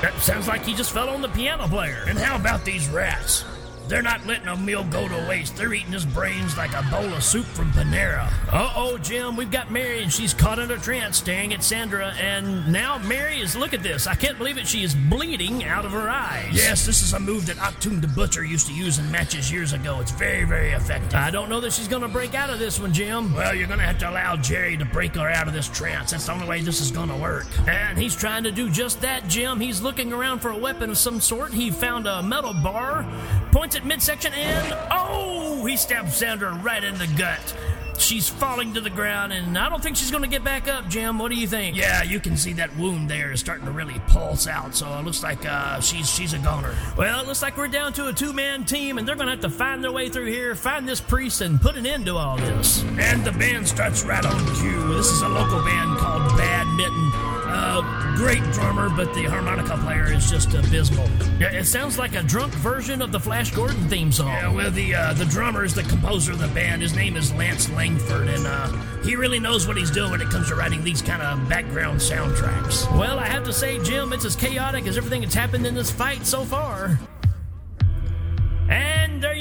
That 0.03 0.15
sounds 0.21 0.47
like 0.47 0.65
he 0.65 0.75
just 0.75 0.93
fell 0.93 1.09
on 1.09 1.23
the 1.23 1.29
piano 1.29 1.67
player. 1.67 2.05
And 2.07 2.19
how 2.19 2.37
about 2.37 2.65
these 2.65 2.87
rats? 2.89 3.45
They're 3.89 4.03
not 4.03 4.27
letting 4.27 4.49
a 4.49 4.57
meal 4.57 4.85
go 4.85 5.09
to 5.09 5.29
waste. 5.29 5.57
They're 5.57 5.73
eating 5.73 5.93
his 5.93 6.05
brains 6.05 6.57
like 6.57 6.73
a 6.73 6.83
bowl 6.91 7.13
of 7.13 7.23
soup 7.23 7.47
from 7.47 7.71
Panera. 7.73 8.29
Uh 8.53 8.73
oh, 8.75 8.99
Jim, 8.99 9.37
we've 9.37 9.51
got 9.51 9.71
Mary 9.71 10.03
and 10.03 10.13
she's 10.13 10.35
caught 10.35 10.59
in 10.59 10.71
a 10.71 10.77
trance 10.77 11.19
staring 11.19 11.55
at 11.55 11.63
Sandra, 11.63 12.13
and 12.21 12.73
now 12.73 12.99
Mary 12.99 13.41
is, 13.41 13.55
look 13.55 13.73
at 13.73 13.83
this, 13.83 14.07
I 14.07 14.15
can't 14.15 14.39
believe 14.39 14.59
it, 14.59 14.67
she 14.67 14.83
is 14.83 14.95
bleeding 14.95 15.65
out 15.65 15.85
of 15.85 15.93
her 15.93 16.09
eyes. 16.09 16.51
Yes, 16.53 16.85
this 16.85 17.03
is 17.03 17.13
a 17.13 17.21
move 17.21 17.47
that 17.47 17.57
Octoon 17.57 18.01
the 18.01 18.09
Butcher 18.09 18.45
used 18.45 18.67
to 18.67 18.75
use 18.75 18.99
in 18.99 19.11
matches 19.11 19.53
years 19.53 19.73
ago. 19.73 20.01
It's 20.01 20.11
very, 20.11 20.45
very 20.45 20.73
effective. 20.73 21.15
I 21.15 21.31
don't 21.31 21.49
know 21.49 21.61
that 21.61 21.73
she's 21.73 21.89
gonna 21.89 22.09
break 22.09 22.35
out 22.35 22.51
of 22.51 22.59
this 22.59 22.81
one, 22.81 22.93
Jim. 22.93 23.35
Well, 23.35 23.55
you're 23.55 23.69
gonna 23.69 23.85
have 23.85 23.99
to 23.99 24.11
allow 24.11 24.37
Jerry 24.37 24.77
to 24.77 24.85
break 24.85 25.15
her 25.15 25.29
out 25.29 25.47
of 25.47 25.55
this 25.55 25.69
trance. 25.69 26.11
That's 26.11 26.27
the 26.27 26.33
only 26.33 26.49
way 26.49 26.61
this 26.61 26.81
is 26.81 26.91
gonna 26.91 27.17
work. 27.17 27.47
And 27.69 27.97
he's 27.97 28.17
trying 28.17 28.43
to 28.45 28.51
do 28.51 28.69
just 28.69 29.01
that, 29.03 29.29
Jim. 29.29 29.61
He's 29.61 29.81
looking 29.81 30.13
around 30.13 30.41
for 30.41 30.51
a 30.51 30.59
weapon 30.59 30.91
of 30.91 30.99
some 30.99 31.21
sort. 31.21 31.53
He 31.53 31.71
found 31.71 32.07
a 32.07 32.23
metal 32.23 32.53
bar, 32.53 33.07
points 33.53 33.76
at 33.77 33.85
midsection, 33.85 34.33
and 34.33 34.77
oh, 34.91 35.65
he 35.67 35.77
stabs 35.77 36.17
Sandra 36.17 36.53
right 36.55 36.83
in 36.83 36.99
the 36.99 37.07
gut. 37.19 37.57
She's 37.99 38.29
falling 38.29 38.75
to 38.75 38.81
the 38.81 38.91
ground, 38.91 39.33
and 39.33 39.57
I 39.57 39.69
don't 39.69 39.83
think 39.83 39.97
she's 39.97 40.11
going 40.11 40.23
to 40.23 40.29
get 40.29 40.45
back 40.45 40.69
up, 40.69 40.87
Jim. 40.89 41.19
What 41.19 41.31
do 41.31 41.37
you 41.37 41.47
think? 41.47 41.77
Yeah, 41.77 42.03
you 42.03 42.21
can 42.21 42.37
see 42.37 42.53
that 42.55 42.77
wound 42.77 43.09
there 43.09 43.33
is 43.33 43.41
starting 43.41 43.65
to 43.65 43.73
really 43.73 43.99
pulse 44.07 44.47
out. 44.47 44.75
So 44.75 44.87
it 44.99 45.05
looks 45.05 45.23
like 45.23 45.47
uh, 45.47 45.81
she's 45.81 46.09
she's 46.09 46.35
a 46.35 46.39
goner. 46.39 46.75
Well, 46.97 47.21
it 47.21 47.27
looks 47.27 47.43
like 47.43 47.57
we're 47.57 47.69
down 47.69 47.93
to 47.95 48.09
a 48.09 48.13
two 48.13 48.33
man 48.33 48.65
team, 48.65 48.99
and 48.99 49.09
they're 49.09 49.17
going 49.17 49.27
to 49.27 49.33
have 49.33 49.41
to 49.41 49.51
find 49.51 49.83
their 49.83 49.93
way 49.93 50.09
through 50.09 50.27
here, 50.27 50.55
find 50.55 50.87
this 50.87 51.01
priest, 51.01 51.41
and 51.41 51.61
put 51.61 51.77
an 51.77 51.87
end 51.87 52.07
to 52.07 52.17
all 52.17 52.37
this. 52.37 52.83
And 52.99 53.25
the 53.25 53.33
band 53.33 53.67
starts 53.67 54.05
right 54.05 54.25
on 54.25 54.45
cue. 54.57 54.95
This 54.95 55.11
is 55.11 55.23
a 55.23 55.29
local 55.29 55.63
band 55.63 55.99
called 55.99 56.37
Bad 56.37 56.67
Mitten. 56.77 57.36
Uh, 57.59 58.17
great 58.17 58.43
drummer, 58.53 58.91
but 58.91 59.13
the 59.15 59.25
harmonica 59.25 59.79
player 59.79 60.13
is 60.13 60.31
just 60.31 60.53
abysmal. 60.53 61.09
Yeah, 61.41 61.53
it 61.53 61.65
sounds 61.65 61.99
like 61.99 62.15
a 62.15 62.23
drunk 62.23 62.53
version 62.55 63.01
of 63.01 63.13
the 63.13 63.21
Flash 63.21 63.51
Gordon 63.51 63.89
theme 63.89 64.13
song. 64.13 64.29
Yeah, 64.29 64.53
well, 64.53 64.71
the 64.71 64.95
uh, 64.95 65.15
the 65.15 65.25
drummer 65.25 65.65
is 65.65 65.75
the 65.75 65.83
composer 65.85 66.33
of 66.33 66.39
the 66.39 66.49
band. 66.49 66.83
His 66.83 66.95
name 66.95 67.17
is 67.17 67.33
Lance 67.33 67.71
Langford, 67.71 68.29
and 68.29 68.47
uh, 68.47 68.69
he 69.03 69.17
really 69.17 69.41
knows 69.41 69.67
what 69.67 69.79
he's 69.79 69.91
doing 69.91 70.11
when 70.11 70.21
it 70.21 70.29
comes 70.29 70.49
to 70.49 70.55
writing 70.55 70.85
these 70.85 71.01
kind 71.01 71.23
of 71.23 71.49
background 71.49 71.99
soundtracks. 71.99 72.91
Well, 72.99 73.19
I 73.19 73.27
have 73.27 73.45
to 73.45 73.53
say, 73.53 73.83
Jim, 73.83 74.13
it's 74.13 74.27
as 74.27 74.37
chaotic 74.37 74.87
as 74.87 74.99
everything 74.99 75.23
that's 75.23 75.35
happened 75.35 75.67
in 75.67 75.75
this 75.75 75.91
fight 75.91 76.27
so 76.27 76.45
far. 76.45 76.99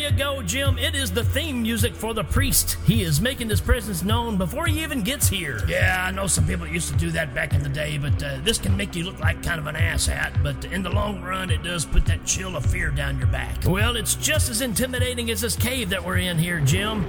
You 0.06 0.12
go, 0.12 0.44
Jim. 0.44 0.78
It 0.78 0.94
is 0.94 1.12
the 1.12 1.24
theme 1.24 1.64
music 1.64 1.96
for 1.96 2.14
the 2.14 2.24
priest. 2.24 2.78
He 2.86 3.02
is 3.02 3.20
making 3.20 3.50
his 3.50 3.60
presence 3.60 4.04
known 4.04 4.38
before 4.38 4.68
he 4.68 4.84
even 4.84 5.02
gets 5.02 5.28
here. 5.28 5.62
Yeah, 5.68 6.06
I 6.08 6.12
know 6.12 6.28
some 6.28 6.46
people 6.46 6.68
used 6.68 6.90
to 6.90 6.96
do 6.96 7.10
that 7.12 7.34
back 7.34 7.56
in 7.56 7.64
the 7.64 7.70
day, 7.70 7.98
but 7.98 8.22
uh, 8.22 8.38
this 8.44 8.60
can 8.60 8.78
make 8.78 8.96
you 8.96 9.04
look 9.04 9.20
like 9.20 9.42
kind 9.42 9.60
of 9.60 9.66
an 9.66 9.74
asshat. 9.74 10.44
But 10.44 10.64
in 10.66 10.84
the 10.84 10.92
long 10.92 11.24
run, 11.24 11.50
it 11.50 11.64
does 11.64 11.86
put 11.86 12.06
that 12.06 12.24
chill 12.24 12.56
of 12.56 12.64
fear 12.64 12.92
down 12.92 13.18
your 13.18 13.26
back. 13.28 13.64
Well, 13.66 13.96
it's 13.96 14.14
just 14.14 14.48
as 14.48 14.62
intimidating 14.62 15.32
as 15.32 15.42
this 15.42 15.56
cave 15.56 15.90
that 15.90 16.06
we're 16.06 16.18
in 16.18 16.38
here, 16.38 16.60
Jim. 16.60 17.04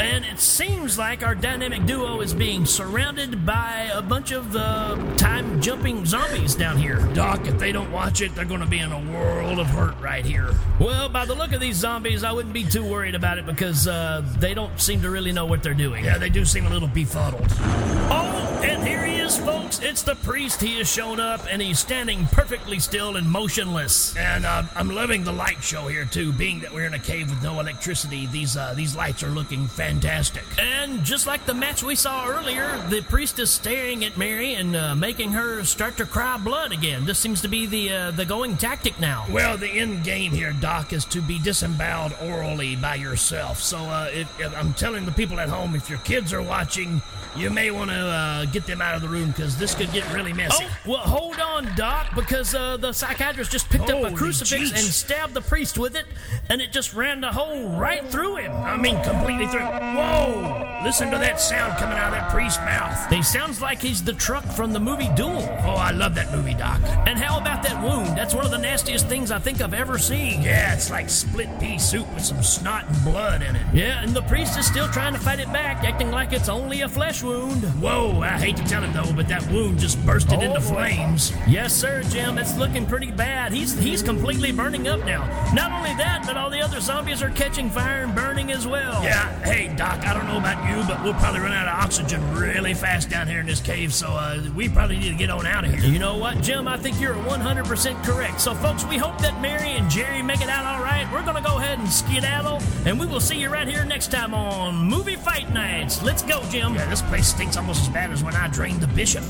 And 0.00 0.24
it 0.24 0.40
seems 0.40 0.98
like 0.98 1.22
our 1.22 1.34
dynamic 1.34 1.86
duo 1.86 2.20
is 2.20 2.34
being 2.34 2.66
surrounded 2.66 3.46
by 3.46 3.90
a 3.92 4.02
bunch 4.02 4.32
of 4.32 4.54
uh, 4.56 4.96
time 5.16 5.60
jumping 5.60 6.04
zombies 6.04 6.54
down 6.54 6.76
here. 6.76 6.98
Doc, 7.14 7.46
if 7.46 7.58
they 7.58 7.72
don't 7.72 7.90
watch 7.92 8.20
it, 8.20 8.34
they're 8.34 8.44
going 8.44 8.60
to 8.60 8.66
be 8.66 8.78
in 8.78 8.90
a 8.90 9.12
world 9.12 9.58
of 9.58 9.66
hurt 9.68 9.98
right 10.00 10.24
here. 10.24 10.54
Well, 10.80 11.08
by 11.08 11.24
the 11.24 11.34
look 11.34 11.52
of 11.52 11.60
these 11.60 11.76
zombies, 11.76 12.24
I 12.24 12.32
wouldn't 12.32 12.54
be 12.54 12.64
too 12.64 12.84
worried 12.84 13.14
about 13.14 13.38
it 13.38 13.46
because 13.46 13.86
uh, 13.86 14.22
they 14.38 14.54
don't 14.54 14.80
seem 14.80 15.02
to 15.02 15.10
really 15.10 15.32
know 15.32 15.46
what 15.46 15.62
they're 15.62 15.74
doing. 15.74 16.04
Yeah, 16.04 16.18
they 16.18 16.30
do 16.30 16.44
seem 16.44 16.66
a 16.66 16.70
little 16.70 16.88
befuddled. 16.88 17.46
Oh, 17.50 18.51
And 18.62 18.86
here 18.86 19.04
he 19.04 19.16
is, 19.16 19.36
folks. 19.38 19.80
It's 19.80 20.02
the 20.02 20.14
priest. 20.14 20.60
He 20.60 20.78
has 20.78 20.88
shown 20.88 21.18
up, 21.18 21.40
and 21.50 21.60
he's 21.60 21.80
standing 21.80 22.26
perfectly 22.26 22.78
still 22.78 23.16
and 23.16 23.28
motionless. 23.28 24.16
And 24.16 24.46
uh, 24.46 24.62
I'm 24.76 24.88
loving 24.88 25.24
the 25.24 25.32
light 25.32 25.62
show 25.64 25.88
here 25.88 26.04
too. 26.04 26.32
Being 26.32 26.60
that 26.60 26.72
we're 26.72 26.86
in 26.86 26.94
a 26.94 26.98
cave 26.98 27.28
with 27.28 27.42
no 27.42 27.58
electricity, 27.58 28.26
these 28.26 28.56
uh, 28.56 28.72
these 28.74 28.94
lights 28.94 29.24
are 29.24 29.30
looking 29.30 29.66
fantastic. 29.66 30.44
And 30.58 31.02
just 31.02 31.26
like 31.26 31.44
the 31.44 31.54
match 31.54 31.82
we 31.82 31.96
saw 31.96 32.28
earlier, 32.28 32.78
the 32.88 33.02
priest 33.02 33.40
is 33.40 33.50
staring 33.50 34.04
at 34.04 34.16
Mary 34.16 34.54
and 34.54 34.76
uh, 34.76 34.94
making 34.94 35.32
her 35.32 35.64
start 35.64 35.96
to 35.96 36.06
cry 36.06 36.36
blood 36.38 36.70
again. 36.72 37.04
This 37.04 37.18
seems 37.18 37.40
to 37.42 37.48
be 37.48 37.66
the 37.66 37.92
uh, 37.92 38.10
the 38.12 38.24
going 38.24 38.56
tactic 38.56 39.00
now. 39.00 39.26
Well, 39.28 39.56
the 39.56 39.68
end 39.68 40.04
game 40.04 40.30
here, 40.30 40.52
Doc, 40.52 40.92
is 40.92 41.04
to 41.06 41.20
be 41.20 41.40
disemboweled 41.40 42.14
orally 42.22 42.76
by 42.76 42.94
yourself. 42.94 43.60
So 43.60 43.78
uh, 43.78 44.08
if, 44.12 44.40
if 44.40 44.56
I'm 44.56 44.72
telling 44.74 45.04
the 45.04 45.12
people 45.12 45.40
at 45.40 45.48
home, 45.48 45.74
if 45.74 45.90
your 45.90 45.98
kids 46.00 46.32
are 46.32 46.42
watching, 46.42 47.02
you 47.34 47.50
may 47.50 47.70
want 47.70 47.90
to 47.90 47.96
uh, 47.96 48.44
get 48.52 48.66
them 48.66 48.80
out 48.80 48.94
of 48.94 49.02
the 49.02 49.08
room 49.08 49.30
because 49.30 49.56
this 49.58 49.74
could 49.74 49.90
get 49.92 50.10
really 50.12 50.32
messy. 50.32 50.64
Oh, 50.64 50.76
well, 50.86 50.98
hold 50.98 51.38
on, 51.40 51.74
Doc, 51.76 52.14
because 52.14 52.54
uh, 52.54 52.76
the 52.76 52.92
psychiatrist 52.92 53.50
just 53.50 53.68
picked 53.70 53.90
up 53.90 54.04
a 54.04 54.14
crucifix 54.14 54.70
jeez. 54.70 54.70
and 54.70 54.80
stabbed 54.80 55.34
the 55.34 55.40
priest 55.40 55.78
with 55.78 55.96
it, 55.96 56.06
and 56.48 56.60
it 56.60 56.72
just 56.72 56.94
ran 56.94 57.20
the 57.20 57.32
hole 57.32 57.70
right 57.78 58.06
through 58.08 58.36
him. 58.36 58.52
I 58.52 58.76
mean, 58.76 59.02
completely 59.02 59.46
through. 59.46 59.60
Whoa! 59.60 60.80
Listen 60.84 61.10
to 61.10 61.18
that 61.18 61.40
sound 61.40 61.78
coming 61.78 61.96
out 61.96 62.08
of 62.08 62.14
that 62.14 62.30
priest's 62.30 62.58
mouth. 62.58 63.10
He 63.10 63.22
sounds 63.22 63.60
like 63.60 63.80
he's 63.80 64.02
the 64.02 64.12
truck 64.12 64.44
from 64.44 64.72
the 64.72 64.80
movie 64.80 65.08
Duel. 65.14 65.48
Oh, 65.64 65.76
I 65.76 65.92
love 65.92 66.14
that 66.16 66.32
movie, 66.34 66.54
Doc. 66.54 66.80
And 67.06 67.18
how 67.18 67.40
about 67.40 67.62
that 67.62 67.82
wound? 67.82 68.18
That's 68.18 68.34
one 68.34 68.44
of 68.44 68.50
the 68.50 68.58
nastiest 68.58 69.08
things 69.08 69.30
I 69.30 69.38
think 69.38 69.60
I've 69.60 69.74
ever 69.74 69.98
seen. 69.98 70.42
Yeah, 70.42 70.74
it's 70.74 70.90
like 70.90 71.08
split 71.08 71.48
pea 71.60 71.78
soup 71.78 72.12
with 72.14 72.24
some 72.24 72.42
snot 72.42 72.86
and 72.88 73.04
blood 73.04 73.42
in 73.42 73.56
it. 73.56 73.66
Yeah, 73.72 74.02
and 74.02 74.12
the 74.12 74.22
priest 74.22 74.58
is 74.58 74.66
still 74.66 74.88
trying 74.88 75.12
to 75.12 75.20
fight 75.20 75.38
it 75.40 75.52
back, 75.52 75.84
acting 75.84 76.10
like 76.10 76.32
it's 76.32 76.48
only 76.48 76.80
a 76.82 76.88
flesh 76.88 77.22
wound. 77.22 77.62
Whoa, 77.80 78.20
I 78.20 78.38
hate 78.42 78.56
to 78.56 78.64
tell 78.64 78.82
it 78.82 78.92
though, 78.92 79.12
but 79.14 79.28
that 79.28 79.46
wound 79.52 79.78
just 79.78 80.04
bursted 80.04 80.42
into 80.42 80.56
Oh, 80.56 80.60
boy. 80.60 80.74
flames. 80.74 81.32
Yes, 81.46 81.72
sir, 81.72 82.02
Jim. 82.10 82.38
It's 82.38 82.56
looking 82.58 82.86
pretty 82.86 83.10
bad. 83.12 83.52
He's 83.52 83.78
he's 83.78 84.02
completely 84.02 84.50
burning 84.50 84.88
up 84.88 85.04
now. 85.06 85.22
Not 85.54 85.70
only 85.72 85.94
that, 85.96 86.24
but 86.26 86.36
all 86.36 86.50
the 86.50 86.60
other 86.60 86.80
zombies 86.80 87.22
are 87.22 87.30
catching 87.30 87.70
fire 87.70 88.02
and 88.02 88.14
burning 88.14 88.50
as 88.50 88.66
well. 88.66 89.02
Yeah, 89.04 89.28
hey, 89.44 89.72
Doc, 89.76 90.00
I 90.06 90.12
don't 90.14 90.26
know 90.26 90.38
about 90.38 90.58
you, 90.68 90.82
but 90.88 91.02
we'll 91.04 91.14
probably 91.14 91.40
run 91.40 91.52
out 91.52 91.68
of 91.68 91.84
oxygen 91.84 92.20
really 92.34 92.74
fast 92.74 93.08
down 93.08 93.28
here 93.28 93.40
in 93.40 93.46
this 93.46 93.60
cave, 93.60 93.94
so 93.94 94.08
uh, 94.08 94.40
we 94.56 94.68
probably 94.68 94.98
need 94.98 95.10
to 95.10 95.16
get 95.16 95.30
on 95.30 95.46
out 95.46 95.64
of 95.64 95.70
here. 95.72 95.80
You 95.90 95.98
know 96.00 96.16
what, 96.16 96.40
Jim? 96.42 96.66
I 96.66 96.76
think 96.76 97.00
you're 97.00 97.14
100% 97.14 98.04
correct. 98.04 98.40
So, 98.40 98.54
folks, 98.54 98.84
we 98.86 98.96
hope 98.96 99.18
that 99.18 99.40
Mary 99.40 99.70
and 99.72 99.88
Gerry 99.90 100.22
make 100.22 100.40
it 100.40 100.48
out 100.48 100.64
all 100.64 100.82
right. 100.82 101.06
We're 101.12 101.22
going 101.22 101.40
to 101.42 101.48
go 101.48 101.58
ahead 101.58 101.78
and 101.78 101.88
skedaddle, 101.88 102.60
and 102.86 102.98
we 102.98 103.06
will 103.06 103.20
see 103.20 103.38
you 103.40 103.48
right 103.50 103.68
here 103.68 103.84
next 103.84 104.10
time 104.10 104.34
on 104.34 104.76
Movie 104.76 105.16
Fight 105.16 105.52
Nights. 105.52 106.02
Let's 106.02 106.22
go, 106.22 106.42
Jim. 106.50 106.74
Yeah, 106.74 106.88
this 106.88 107.02
place 107.02 107.28
stinks 107.28 107.56
almost 107.56 107.82
as 107.82 107.88
bad 107.88 108.10
as 108.10 108.22
when 108.24 108.31
I 108.34 108.48
drained 108.52 108.80
the 108.80 108.86
bishop. 108.88 109.24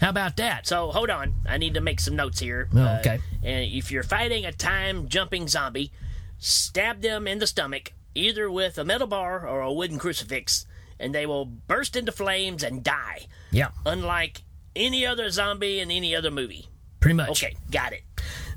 How 0.00 0.10
about 0.10 0.36
that? 0.36 0.66
So 0.66 0.90
hold 0.90 1.08
on, 1.08 1.34
I 1.46 1.56
need 1.56 1.74
to 1.74 1.80
make 1.80 1.98
some 1.98 2.14
notes 2.14 2.38
here. 2.38 2.68
Oh, 2.74 2.78
Uh, 2.78 2.96
okay. 3.00 3.20
and 3.42 3.64
if 3.72 3.90
you're 3.90 4.02
fighting 4.02 4.44
a 4.44 4.52
time 4.52 5.08
jumping 5.08 5.48
zombie, 5.48 5.92
stab 6.38 7.00
them 7.00 7.26
in 7.26 7.38
the 7.38 7.46
stomach, 7.46 7.92
either 8.14 8.50
with 8.50 8.76
a 8.76 8.84
metal 8.84 9.06
bar 9.06 9.46
or 9.48 9.62
a 9.62 9.72
wooden 9.72 9.98
crucifix, 9.98 10.66
and 11.00 11.14
they 11.14 11.24
will 11.24 11.46
burst 11.46 11.96
into 11.96 12.12
flames 12.12 12.62
and 12.62 12.84
die. 12.84 13.26
Yeah, 13.50 13.70
Unlike 13.86 14.42
any 14.76 15.06
other 15.06 15.30
zombie 15.30 15.80
in 15.80 15.90
any 15.90 16.14
other 16.14 16.30
movie. 16.30 16.68
pretty 17.00 17.14
much. 17.14 17.30
Okay, 17.42 17.54
got 17.70 17.92
it. 17.94 18.02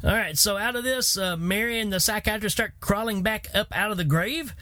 All 0.03 0.11
right, 0.11 0.37
so 0.37 0.57
out 0.57 0.75
of 0.75 0.83
this, 0.83 1.17
uh, 1.17 1.35
Mary 1.37 1.79
and 1.79 1.91
the 1.91 1.99
psychiatrist 1.99 2.55
start 2.57 2.73
crawling 2.79 3.23
back 3.23 3.47
up 3.53 3.67
out 3.75 3.89
of 3.91 3.97
the 3.97 4.03
grave, 4.03 4.53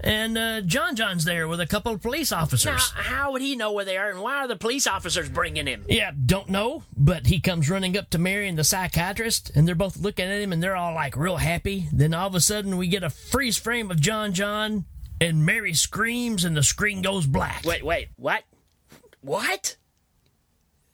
and 0.00 0.36
uh, 0.36 0.60
John 0.60 0.94
John's 0.94 1.24
there 1.24 1.48
with 1.48 1.58
a 1.60 1.66
couple 1.66 1.92
of 1.92 2.02
police 2.02 2.30
Now, 2.32 2.42
officers. 2.42 2.90
how 2.90 3.32
would 3.32 3.40
he 3.40 3.56
know 3.56 3.72
where 3.72 3.86
they 3.86 3.96
are, 3.96 4.10
and 4.10 4.20
why 4.20 4.36
are 4.36 4.48
the 4.48 4.56
police 4.56 4.86
officers 4.86 5.28
bringing 5.30 5.66
him? 5.66 5.84
Yeah, 5.88 6.10
don't 6.26 6.50
know, 6.50 6.82
but 6.96 7.26
he 7.26 7.40
comes 7.40 7.70
running 7.70 7.96
up 7.96 8.10
to 8.10 8.18
Mary 8.18 8.46
and 8.46 8.58
the 8.58 8.64
psychiatrist, 8.64 9.50
and 9.54 9.66
they're 9.66 9.74
both 9.74 9.96
looking 9.96 10.26
at 10.26 10.40
him, 10.40 10.52
and 10.52 10.62
they're 10.62 10.76
all 10.76 10.94
like 10.94 11.16
real 11.16 11.38
happy. 11.38 11.88
Then 11.90 12.12
all 12.12 12.26
of 12.26 12.34
a 12.34 12.40
sudden, 12.40 12.76
we 12.76 12.86
get 12.86 13.02
a 13.02 13.10
freeze 13.10 13.56
frame 13.56 13.90
of 13.90 13.98
John 14.00 14.34
John, 14.34 14.84
and 15.20 15.46
Mary 15.46 15.72
screams, 15.72 16.44
and 16.44 16.54
the 16.54 16.62
screen 16.62 17.00
goes 17.00 17.26
black. 17.26 17.64
Wait, 17.64 17.82
wait, 17.84 18.08
what? 18.16 18.42
What? 19.22 19.76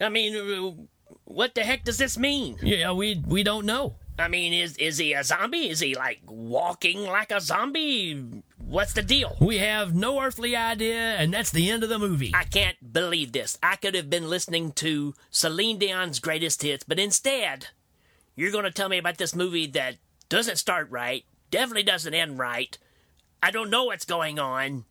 I 0.00 0.08
mean, 0.08 0.36
uh, 0.36 0.84
what 1.30 1.54
the 1.54 1.62
heck 1.62 1.84
does 1.84 1.96
this 1.96 2.18
mean? 2.18 2.58
Yeah, 2.62 2.92
we 2.92 3.22
we 3.26 3.42
don't 3.42 3.64
know. 3.64 3.94
I 4.18 4.28
mean, 4.28 4.52
is 4.52 4.76
is 4.76 4.98
he 4.98 5.14
a 5.14 5.24
zombie? 5.24 5.70
Is 5.70 5.80
he 5.80 5.94
like 5.94 6.20
walking 6.26 7.04
like 7.04 7.30
a 7.30 7.40
zombie? 7.40 8.42
What's 8.58 8.92
the 8.92 9.02
deal? 9.02 9.36
We 9.40 9.58
have 9.58 9.94
no 9.94 10.20
earthly 10.20 10.54
idea, 10.54 11.16
and 11.16 11.32
that's 11.32 11.50
the 11.50 11.70
end 11.70 11.82
of 11.82 11.88
the 11.88 11.98
movie. 11.98 12.32
I 12.34 12.44
can't 12.44 12.92
believe 12.92 13.32
this. 13.32 13.58
I 13.62 13.76
could 13.76 13.94
have 13.94 14.10
been 14.10 14.28
listening 14.28 14.72
to 14.72 15.14
Celine 15.30 15.78
Dion's 15.78 16.18
greatest 16.18 16.62
hits, 16.62 16.84
but 16.84 16.98
instead, 16.98 17.68
you're 18.36 18.52
going 18.52 18.64
to 18.64 18.70
tell 18.70 18.88
me 18.88 18.98
about 18.98 19.18
this 19.18 19.34
movie 19.34 19.66
that 19.68 19.96
doesn't 20.28 20.56
start 20.56 20.90
right, 20.90 21.24
definitely 21.50 21.82
doesn't 21.82 22.14
end 22.14 22.38
right. 22.38 22.76
I 23.42 23.50
don't 23.50 23.70
know 23.70 23.84
what's 23.84 24.04
going 24.04 24.38
on. 24.38 24.84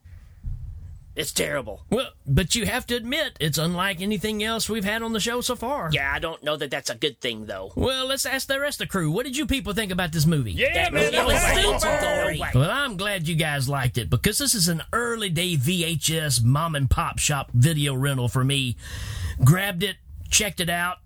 It's 1.16 1.32
terrible. 1.32 1.84
Well, 1.90 2.12
but 2.26 2.56
you 2.56 2.66
have 2.66 2.86
to 2.88 2.96
admit, 2.96 3.36
it's 3.40 3.58
unlike 3.58 4.00
anything 4.02 4.42
else 4.44 4.70
we've 4.70 4.86
had 4.86 5.02
on 5.02 5.12
the 5.12 5.20
show 5.20 5.42
so 5.42 5.56
far. 5.56 5.90
Yeah, 5.92 6.12
I 6.14 6.20
don't 6.20 6.42
know 6.44 6.56
that 6.56 6.72
that's 6.72 6.90
a 6.90 6.96
good 6.96 7.20
thing, 7.20 7.46
though. 7.46 7.72
Well, 7.76 8.06
let's 8.08 8.26
ask 8.26 8.48
the 8.48 8.60
rest 8.60 8.80
of 8.80 8.88
the 8.88 8.92
crew. 8.92 9.12
What 9.12 9.26
did 9.26 9.36
you 9.36 9.46
people 9.46 9.74
think 9.74 9.92
about 9.92 10.12
this 10.14 10.26
movie? 10.26 10.54
Yeah, 10.54 10.74
That 10.74 10.94
man, 10.94 11.04
movie 11.06 11.16
that 11.18 11.26
was 11.26 11.34
was 11.34 11.82
super 11.82 12.36
super. 12.36 12.60
Well, 12.60 12.72
I'm 12.72 12.96
glad 12.96 13.28
you 13.28 13.36
guys 13.36 13.68
liked 13.68 13.98
it 13.98 14.10
because 14.10 14.38
this 14.38 14.56
is 14.56 14.68
an 14.70 14.82
early 14.94 15.30
day 15.30 15.56
VHS 15.58 16.44
mom 16.44 16.76
and 16.76 16.90
pop 16.90 17.20
shop 17.20 17.50
video 17.54 17.96
rental 17.96 18.30
for 18.30 18.44
me. 18.44 18.78
Grabbed 19.44 19.84
it, 19.84 19.98
checked 20.30 20.60
it 20.62 20.70
out, 20.70 20.98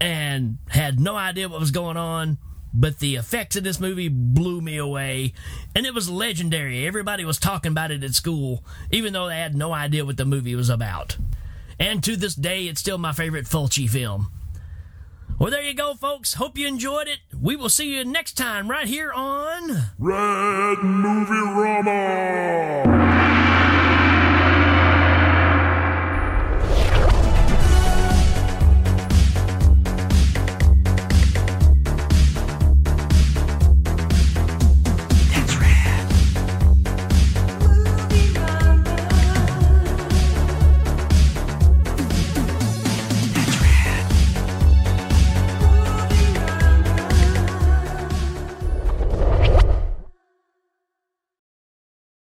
and 0.00 0.58
had 0.68 0.98
no 0.98 1.14
idea 1.14 1.48
what 1.48 1.60
was 1.60 1.70
going 1.70 1.96
on. 1.96 2.38
But 2.72 3.00
the 3.00 3.16
effects 3.16 3.56
of 3.56 3.64
this 3.64 3.80
movie 3.80 4.08
blew 4.08 4.60
me 4.60 4.76
away, 4.76 5.32
and 5.74 5.84
it 5.86 5.94
was 5.94 6.08
legendary. 6.08 6.86
Everybody 6.86 7.24
was 7.24 7.38
talking 7.38 7.72
about 7.72 7.90
it 7.90 8.04
at 8.04 8.14
school, 8.14 8.64
even 8.90 9.12
though 9.12 9.28
they 9.28 9.38
had 9.38 9.56
no 9.56 9.72
idea 9.72 10.04
what 10.04 10.16
the 10.16 10.24
movie 10.24 10.54
was 10.54 10.70
about. 10.70 11.16
And 11.78 12.04
to 12.04 12.16
this 12.16 12.34
day, 12.34 12.66
it's 12.66 12.80
still 12.80 12.98
my 12.98 13.12
favorite 13.12 13.46
Fulci 13.46 13.88
film. 13.88 14.30
Well, 15.38 15.50
there 15.50 15.62
you 15.62 15.74
go, 15.74 15.94
folks. 15.94 16.34
Hope 16.34 16.58
you 16.58 16.66
enjoyed 16.66 17.08
it. 17.08 17.20
We 17.34 17.56
will 17.56 17.70
see 17.70 17.96
you 17.96 18.04
next 18.04 18.34
time 18.34 18.70
right 18.70 18.86
here 18.86 19.10
on. 19.10 19.70
Red 19.98 20.78
Movie 20.84 21.32
Rama! 21.32 23.09